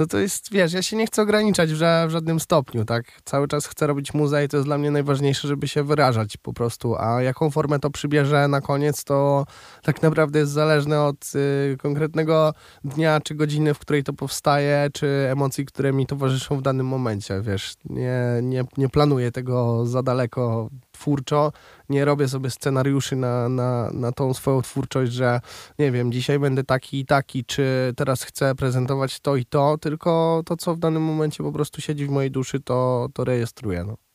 no 0.03 0.07
to 0.07 0.17
jest, 0.17 0.51
wiesz, 0.51 0.73
ja 0.73 0.81
się 0.81 0.95
nie 0.95 1.05
chcę 1.05 1.21
ograniczać 1.21 1.73
w, 1.73 1.77
ża- 1.77 2.07
w 2.07 2.11
żadnym 2.11 2.39
stopniu, 2.39 2.85
tak? 2.85 3.05
Cały 3.25 3.47
czas 3.47 3.65
chcę 3.65 3.87
robić 3.87 4.13
muzę 4.13 4.45
i 4.45 4.47
to 4.47 4.57
jest 4.57 4.67
dla 4.67 4.77
mnie 4.77 4.91
najważniejsze, 4.91 5.47
żeby 5.47 5.67
się 5.67 5.83
wyrażać 5.83 6.37
po 6.37 6.53
prostu, 6.53 6.95
a 6.95 7.21
jaką 7.21 7.51
formę 7.51 7.79
to 7.79 7.89
przybierze 7.89 8.47
na 8.47 8.61
koniec, 8.61 9.03
to 9.03 9.45
tak 9.83 10.01
naprawdę 10.01 10.39
jest 10.39 10.51
zależne 10.51 11.01
od 11.01 11.31
y, 11.35 11.77
konkretnego 11.77 12.53
dnia 12.83 13.21
czy 13.21 13.35
godziny, 13.35 13.73
w 13.73 13.79
której 13.79 14.03
to 14.03 14.13
powstaje, 14.13 14.89
czy 14.93 15.07
emocji, 15.31 15.65
które 15.65 15.93
mi 15.93 16.07
towarzyszą 16.07 16.57
w 16.57 16.61
danym 16.61 16.87
momencie, 16.87 17.41
wiesz. 17.41 17.73
Nie, 17.85 18.21
nie, 18.41 18.63
nie 18.77 18.89
planuję 18.89 19.31
tego 19.31 19.85
za 19.85 20.03
daleko 20.03 20.69
twórczo, 20.93 21.51
nie 21.89 22.05
robię 22.05 22.27
sobie 22.27 22.49
scenariuszy 22.49 23.15
na, 23.15 23.49
na, 23.49 23.89
na 23.93 24.11
tą 24.11 24.33
swoją 24.33 24.61
twórczość, 24.61 25.11
że 25.11 25.39
nie 25.79 25.91
wiem, 25.91 26.11
dzisiaj 26.11 26.39
będę 26.39 26.63
taki 26.63 26.99
i 26.99 27.05
taki, 27.05 27.45
czy 27.45 27.93
teraz 27.95 28.23
chcę 28.23 28.55
prezentować 28.55 29.19
to 29.19 29.35
i 29.35 29.45
to, 29.45 29.77
tylko 29.77 30.41
to, 30.45 30.57
co 30.57 30.75
w 30.75 30.79
danym 30.79 31.03
momencie 31.03 31.43
po 31.43 31.51
prostu 31.51 31.81
siedzi 31.81 32.05
w 32.05 32.09
mojej 32.09 32.31
duszy, 32.31 32.59
to, 32.59 33.07
to 33.13 33.23
rejestruję. 33.23 33.83
No. 33.83 34.12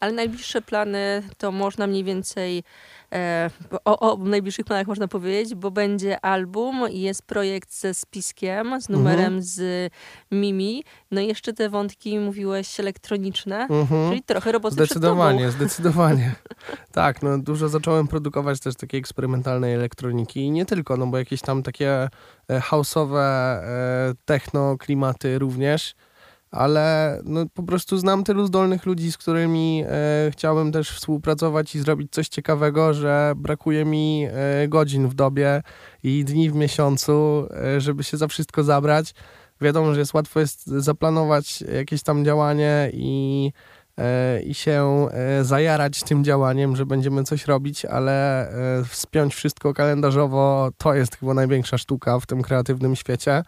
Ale 0.00 0.12
najbliższe 0.12 0.62
plany 0.62 1.22
to 1.38 1.52
można 1.52 1.86
mniej 1.86 2.04
więcej 2.04 2.62
e, 3.12 3.50
o, 3.84 4.12
o 4.12 4.16
najbliższych 4.24 4.64
planach 4.66 4.86
można 4.86 5.08
powiedzieć, 5.08 5.54
bo 5.54 5.70
będzie 5.70 6.24
album 6.24 6.90
i 6.90 7.00
jest 7.00 7.22
projekt 7.22 7.74
ze 7.74 7.94
spiskiem, 7.94 8.80
z 8.80 8.88
numerem 8.88 9.42
z 9.42 9.92
Mimi. 10.32 10.84
No 11.10 11.20
i 11.20 11.26
jeszcze 11.26 11.52
te 11.52 11.68
wątki 11.70 12.18
mówiłeś 12.18 12.80
elektroniczne, 12.80 13.66
Mhm. 13.70 14.08
czyli 14.10 14.22
trochę 14.22 14.52
roboty 14.52 14.74
Zdecydowanie, 14.74 15.50
zdecydowanie. 15.56 16.34
tak, 16.92 17.22
no 17.22 17.38
dużo 17.38 17.68
zacząłem 17.68 18.08
produkować 18.08 18.60
też 18.60 18.74
takiej 18.74 19.00
eksperymentalnej 19.00 19.74
elektroniki 19.74 20.40
i 20.40 20.50
nie 20.50 20.66
tylko, 20.66 20.96
no 20.96 21.06
bo 21.06 21.18
jakieś 21.18 21.40
tam 21.40 21.62
takie 21.62 22.08
e, 22.48 22.60
house'owe 22.60 23.18
e, 23.20 24.12
techno 24.24 24.76
klimaty 24.78 25.38
również, 25.38 25.94
ale 26.54 27.18
no 27.24 27.46
po 27.54 27.62
prostu 27.62 27.98
znam 27.98 28.24
tylu 28.24 28.46
zdolnych 28.46 28.86
ludzi, 28.86 29.12
z 29.12 29.18
którymi 29.18 29.84
e, 29.86 30.30
chciałbym 30.30 30.72
też 30.72 30.90
współpracować 30.90 31.74
i 31.74 31.80
zrobić 31.80 32.12
coś 32.12 32.28
ciekawego, 32.28 32.94
że 32.94 33.32
brakuje 33.36 33.84
mi 33.84 34.26
e, 34.30 34.68
godzin 34.68 35.08
w 35.08 35.14
dobie 35.14 35.62
i 36.02 36.24
dni 36.24 36.50
w 36.50 36.54
miesiącu, 36.54 37.46
e, 37.50 37.80
żeby 37.80 38.04
się 38.04 38.16
za 38.16 38.28
wszystko 38.28 38.62
zabrać. 38.62 39.14
Wiadomo, 39.60 39.94
że 39.94 40.00
jest 40.00 40.14
łatwo 40.14 40.40
jest 40.40 40.66
zaplanować 40.66 41.60
jakieś 41.60 42.02
tam 42.02 42.24
działanie 42.24 42.90
i 42.92 43.52
e, 43.98 44.42
i 44.42 44.54
się 44.54 45.08
e, 45.12 45.44
zajarać 45.44 46.02
tym 46.02 46.24
działaniem, 46.24 46.76
że 46.76 46.86
będziemy 46.86 47.24
coś 47.24 47.46
robić, 47.46 47.84
ale 47.84 48.48
e, 48.48 48.84
wspiąć 48.84 49.34
wszystko 49.34 49.74
kalendarzowo 49.74 50.70
to 50.78 50.94
jest 50.94 51.16
chyba 51.16 51.34
największa 51.34 51.78
sztuka 51.78 52.20
w 52.20 52.26
tym 52.26 52.42
kreatywnym 52.42 52.96
świecie. 52.96 53.42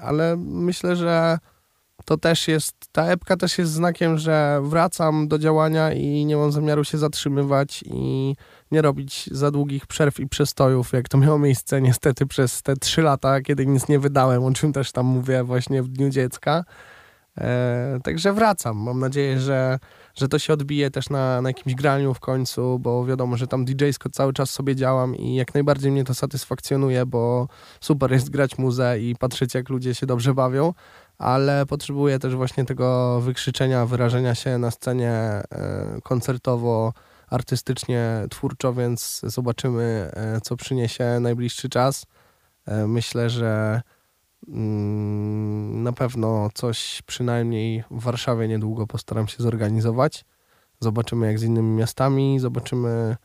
Ale 0.00 0.36
myślę, 0.36 0.96
że 0.96 1.38
to 2.04 2.16
też 2.16 2.48
jest, 2.48 2.74
ta 2.92 3.06
epka 3.06 3.36
też 3.36 3.58
jest 3.58 3.72
znakiem, 3.72 4.18
że 4.18 4.60
wracam 4.62 5.28
do 5.28 5.38
działania 5.38 5.92
i 5.92 6.24
nie 6.24 6.36
mam 6.36 6.52
zamiaru 6.52 6.84
się 6.84 6.98
zatrzymywać 6.98 7.84
i 7.86 8.36
nie 8.70 8.82
robić 8.82 9.28
za 9.32 9.50
długich 9.50 9.86
przerw 9.86 10.20
i 10.20 10.28
przestojów, 10.28 10.92
jak 10.92 11.08
to 11.08 11.18
miało 11.18 11.38
miejsce 11.38 11.80
niestety 11.80 12.26
przez 12.26 12.62
te 12.62 12.76
trzy 12.76 13.02
lata, 13.02 13.40
kiedy 13.40 13.66
nic 13.66 13.88
nie 13.88 13.98
wydałem, 13.98 14.44
o 14.44 14.52
czym 14.52 14.72
też 14.72 14.92
tam 14.92 15.06
mówię 15.06 15.44
właśnie 15.44 15.82
w 15.82 15.88
Dniu 15.88 16.10
Dziecka. 16.10 16.64
E, 17.38 17.98
także 18.02 18.32
wracam. 18.32 18.76
Mam 18.76 19.00
nadzieję, 19.00 19.40
że, 19.40 19.78
że 20.14 20.28
to 20.28 20.38
się 20.38 20.52
odbije 20.52 20.90
też 20.90 21.10
na, 21.10 21.42
na 21.42 21.48
jakimś 21.48 21.74
graniu 21.74 22.14
w 22.14 22.20
końcu, 22.20 22.78
bo 22.78 23.04
wiadomo, 23.04 23.36
że 23.36 23.46
tam 23.46 23.64
DJ-sko 23.64 24.10
cały 24.10 24.32
czas 24.32 24.50
sobie 24.50 24.76
działam 24.76 25.16
i 25.16 25.34
jak 25.34 25.54
najbardziej 25.54 25.92
mnie 25.92 26.04
to 26.04 26.14
satysfakcjonuje, 26.14 27.06
bo 27.06 27.48
super 27.80 28.12
jest 28.12 28.30
grać 28.30 28.58
muzę 28.58 29.00
i 29.00 29.16
patrzeć, 29.16 29.54
jak 29.54 29.68
ludzie 29.68 29.94
się 29.94 30.06
dobrze 30.06 30.34
bawią, 30.34 30.74
ale 31.18 31.66
potrzebuję 31.66 32.18
też 32.18 32.34
właśnie 32.36 32.64
tego 32.64 33.20
wykrzyczenia, 33.20 33.86
wyrażenia 33.86 34.34
się 34.34 34.58
na 34.58 34.70
scenie 34.70 35.10
e, 35.10 35.44
koncertowo, 36.02 36.92
artystycznie, 37.30 38.26
twórczo, 38.30 38.72
więc 38.74 39.20
zobaczymy, 39.24 40.10
e, 40.12 40.40
co 40.40 40.56
przyniesie 40.56 41.20
najbliższy 41.20 41.68
czas. 41.68 42.06
E, 42.66 42.86
myślę, 42.86 43.30
że 43.30 43.82
Mm, 44.48 45.82
Na 45.82 45.92
pewno 45.92 46.48
coś 46.54 47.02
przynajmniej 47.06 47.84
w 47.90 48.02
Warszawie 48.02 48.48
niedługo 48.48 48.86
postaram 48.86 49.28
się 49.28 49.42
zorganizować. 49.42 50.24
Zobaczymy 50.80 51.26
jak 51.26 51.38
z 51.38 51.42
innymi 51.42 51.68
miastami, 51.76 52.40
zobaczymy 52.40 53.16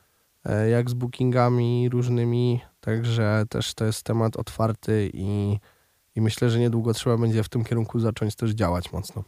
jak 0.71 0.89
z 0.89 0.93
bookingami 0.93 1.89
różnymi. 1.89 2.61
Także 2.79 3.43
też 3.49 3.73
to 3.73 3.85
jest 3.85 4.03
temat 4.03 4.37
otwarty 4.37 5.09
i, 5.13 5.59
i 6.19 6.21
myślę, 6.21 6.49
że 6.49 6.59
niedługo 6.59 6.93
trzeba 6.93 7.17
będzie 7.17 7.43
w 7.43 7.49
tym 7.49 7.63
kierunku 7.63 7.99
zacząć 7.99 8.35
też 8.35 8.51
działać 8.51 8.91
mocno. 8.91 9.23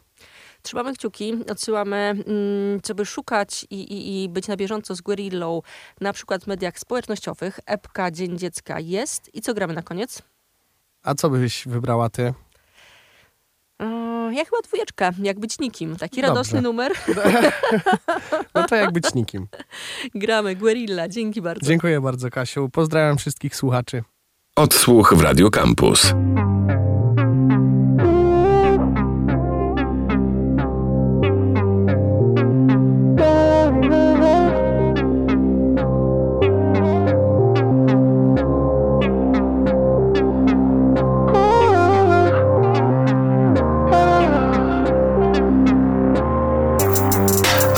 Trzymamy 0.61 0.93
kciuki, 0.93 1.33
odsyłamy, 1.51 1.95
mm, 1.95 2.79
żeby 2.87 3.05
szukać 3.05 3.65
i, 3.69 3.75
i, 3.75 4.23
i 4.23 4.29
być 4.29 4.47
na 4.47 4.57
bieżąco 4.57 4.95
z 4.95 5.01
Guerillą, 5.01 5.61
na 6.01 6.13
przykład 6.13 6.43
w 6.43 6.47
mediach 6.47 6.79
społecznościowych. 6.79 7.59
Epka 7.65 8.11
Dzień 8.11 8.37
Dziecka 8.37 8.79
jest. 8.79 9.35
I 9.35 9.41
co 9.41 9.53
gramy 9.53 9.73
na 9.73 9.81
koniec? 9.81 10.21
A 11.03 11.15
co 11.15 11.29
byś 11.29 11.67
wybrała 11.67 12.09
ty? 12.09 12.33
Ja 14.31 14.45
chyba 14.45 14.61
dwójeczka, 14.63 15.11
jak 15.23 15.39
być 15.39 15.59
nikim. 15.59 15.95
Taki 15.95 16.15
Dobrze. 16.15 16.27
radosny 16.27 16.61
numer. 16.61 16.91
No 18.55 18.67
to 18.67 18.75
jak 18.75 18.91
być 18.91 19.13
nikim. 19.13 19.47
Gramy 20.15 20.55
Guerilla. 20.55 21.09
Dzięki 21.09 21.41
bardzo. 21.41 21.65
Dziękuję 21.65 22.01
bardzo 22.01 22.29
Kasiu. 22.29 22.69
Pozdrawiam 22.69 23.17
wszystkich 23.17 23.55
słuchaczy. 23.55 24.03
Odsłuch 24.55 25.13
w 25.13 25.21
Radio 25.21 25.49
Campus. 25.49 26.13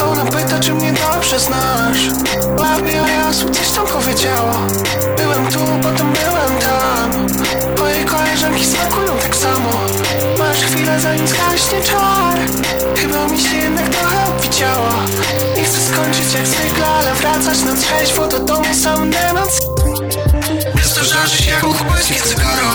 Ona 0.01 0.25
pyta, 0.25 0.59
czy 0.59 0.73
mnie 0.73 0.93
dobrze 0.93 1.39
znasz 1.39 2.07
jasło, 3.33 3.49
coś 3.49 3.71
tam 3.71 3.88
powiedziała 3.88 4.67
Byłem 5.23 5.45
tu, 5.47 5.59
potem 5.81 6.07
byłem 6.13 6.59
tam. 6.59 7.27
Moje 7.77 8.05
koleżanki 8.05 8.65
smakują 8.65 9.17
tak 9.21 9.36
samo. 9.36 9.69
Masz 10.38 10.59
chwilę, 10.59 10.99
zanim 10.99 11.27
zgaśnie 11.27 11.81
czar. 11.81 12.38
Chyba 12.95 13.27
mi 13.27 13.39
się 13.39 13.55
jednak 13.57 13.89
trochę 13.89 14.27
obwidziała 14.29 14.95
Nie 15.63 15.69
chcę 15.69 15.93
skończyć 15.93 16.34
jak 16.34 16.47
zwykle, 16.47 16.86
ale 16.86 17.15
wracać 17.15 17.62
na 17.62 17.76
trzeźwo 17.76 18.28
Do 18.28 18.39
domu 18.39 18.76
sam 18.84 19.10
demons 19.10 19.62
Miasto 20.76 21.04
żarzy 21.04 21.43
się 21.43 21.52
jak 21.52 21.63
uchłyskie 21.63 22.15
cygaro 22.15 22.71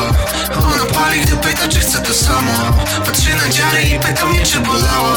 Ona 0.56 0.84
pali, 0.94 1.20
gdy 1.20 1.36
pyta, 1.36 1.68
czy 1.68 1.80
chce 1.80 1.98
to 1.98 2.14
samo. 2.14 2.52
Patrzy 3.06 3.34
na 3.34 3.48
dziary 3.48 3.82
i 3.82 3.98
pyta 3.98 4.26
mnie, 4.26 4.42
czy 4.42 4.60
bolało. 4.60 5.12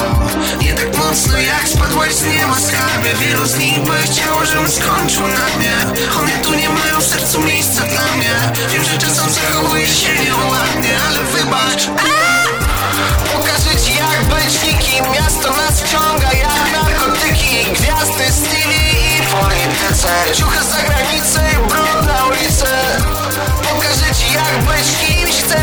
Nie 0.62 0.74
tak 0.74 0.98
mocno 0.98 1.38
jak 1.38 1.68
spadłaś 1.68 2.14
z 2.14 2.24
nieba 2.24 2.56
skarbie. 2.56 3.10
Wielu 3.20 3.46
z 3.46 3.58
nich 3.58 3.80
by 3.80 3.98
chciało, 3.98 4.46
żebym 4.46 4.72
skończył 4.72 5.28
na 5.28 5.58
mnie 5.58 5.76
One 6.20 6.32
tu 6.44 6.54
nie 6.54 6.70
mają 6.70 7.00
w 7.00 7.04
sercu 7.04 7.42
miejsca 7.42 7.82
dla 7.82 8.16
mnie. 8.16 8.34
Wiem, 8.74 8.84
że 8.84 8.98
czasem 8.98 9.30
zachowuję 9.30 9.88
się 9.88 10.14
nieładnie, 10.26 10.90
ale 11.08 11.20
wybacz 11.24 11.91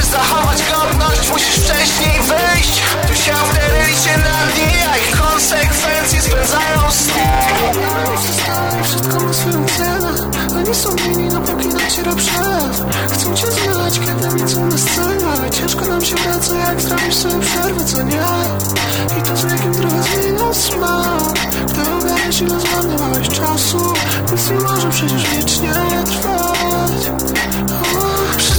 zachować 0.08 0.62
godność 0.72 1.30
Musisz 1.30 1.54
wcześniej 1.54 2.20
wyjść. 2.20 2.82
Tu 3.08 3.14
się 3.14 3.32
wtedy 3.32 3.96
się 4.02 4.18
na 4.18 4.46
dni 4.52 4.82
A 4.92 4.96
ich 4.96 5.20
konsekwencje 5.20 6.22
spędzają 6.22 6.90
sny 6.90 7.22
Wszystko 8.82 9.20
ma 9.20 9.32
swoją 9.32 9.66
cenę 9.66 10.30
Oni 10.56 10.74
są 10.74 10.88
mili 11.08 11.28
dopóki 11.28 11.68
dociera 11.68 12.14
przelew 12.14 12.82
Chcą 13.12 13.34
cię 13.34 13.46
znać, 13.46 13.98
kiedy 13.98 14.28
widzą 14.34 14.66
na 14.66 14.76
Ale 15.32 15.50
ciężko 15.50 15.86
nam 15.86 16.04
się 16.04 16.14
wraca, 16.14 16.54
jak 16.54 16.80
zrobisz 16.80 17.14
sobie 17.14 17.40
przerwę, 17.40 17.84
co 17.84 18.02
nie? 18.02 18.26
I 19.18 19.22
to 19.22 19.36
z 19.36 19.44
wiekiem 19.44 19.74
trochę 19.74 20.02
zmienia 20.02 20.52
smak. 20.52 21.38
Gdy 21.66 21.80
ogarniesz 21.82 22.40
ile 22.40 22.60
zmarnowałeś 22.60 23.28
czasu 23.28 23.92
Nic 24.32 24.50
nie 24.50 24.56
może 24.56 24.88
przecież 24.90 25.30
wiecznie 25.30 25.72
trwać 26.06 27.37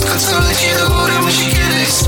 O, 0.09 0.11
Wszystko 0.11 0.35
co 0.35 0.47
leci 0.47 0.67
do 0.79 0.89
góry 0.89 1.13
musi 1.21 1.45
kiedyś 1.45 1.87
spaść 1.87 1.98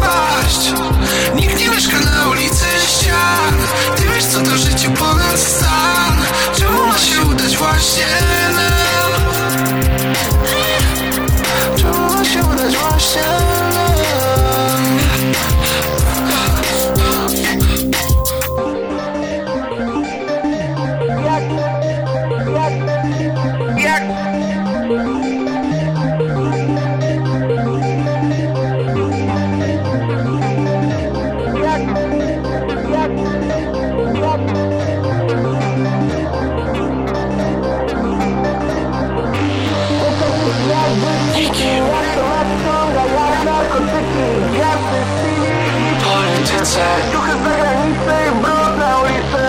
polityce 46.04 46.86
Duchy 47.12 47.32
z 47.32 47.43
zagranicy, 47.43 48.32
brud 48.41 48.78
na 48.80 49.00
ulicy. 49.00 49.45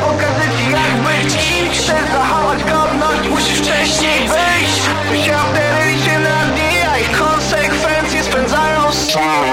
Pokażę 0.00 0.46
ci 0.56 0.64
jak 0.72 0.94
być. 1.04 1.32
kimś 1.34 1.78
Chcesz 1.78 2.10
zachować 2.12 2.64
godność, 2.64 3.28
musisz 3.30 3.58
wcześniej 3.58 4.28
wyjść. 4.28 4.76
Świat 5.24 5.54
ryj 5.78 5.98
się 6.04 6.18
na 6.18 6.44
dni, 6.46 6.82
a 6.92 6.98
ich 6.98 7.18
konsekwencje 7.18 8.24
spędzają 8.24 8.92
sam 8.92 9.44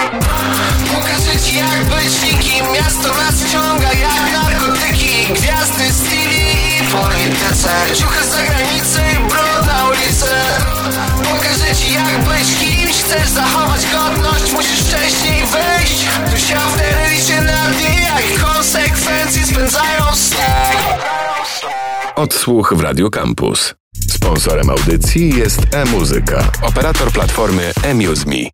Pokażę 0.94 1.40
ci 1.46 1.58
jak 1.58 1.84
być. 1.84 2.14
Nikim 2.24 2.66
Miasto 2.74 3.10
nas 3.10 3.36
wciąga 3.44 3.94
jak 3.94 4.26
narkotyki. 4.34 5.34
Gwiazdy, 5.34 5.94
styli 5.94 6.44
i 6.80 6.84
polityce. 6.92 7.74
Ciuchy 7.96 8.24
z 8.24 8.30
zagranicy, 8.30 9.02
brud 9.30 9.68
na 9.68 9.88
ulicy. 9.88 10.34
Pokażę 11.24 11.76
ci 11.76 11.94
jak 11.94 12.20
być 12.20 12.48
kimś 12.60 12.83
Chcesz 13.06 13.30
zachować 13.30 13.82
godność, 13.92 14.54
musisz 14.54 14.80
wcześniej 14.80 15.42
wyjść 15.42 16.06
Tu 16.32 16.38
się 16.38 16.56
wtedy 16.56 17.22
się 17.22 17.42
na 17.42 17.68
dni, 17.68 18.34
ich 18.34 18.44
konsekwencje 18.44 19.46
spędzają 19.46 20.16
sny 20.16 20.36
Odsłuch 22.16 22.74
w 22.74 22.82
Radio 22.82 23.10
Campus. 23.10 23.76
Sponsorem 24.12 24.70
audycji 24.70 25.36
jest 25.36 25.60
e-muzyka, 25.72 26.52
operator 26.62 27.12
platformy 27.12 27.72
eMuseMe. 27.84 28.50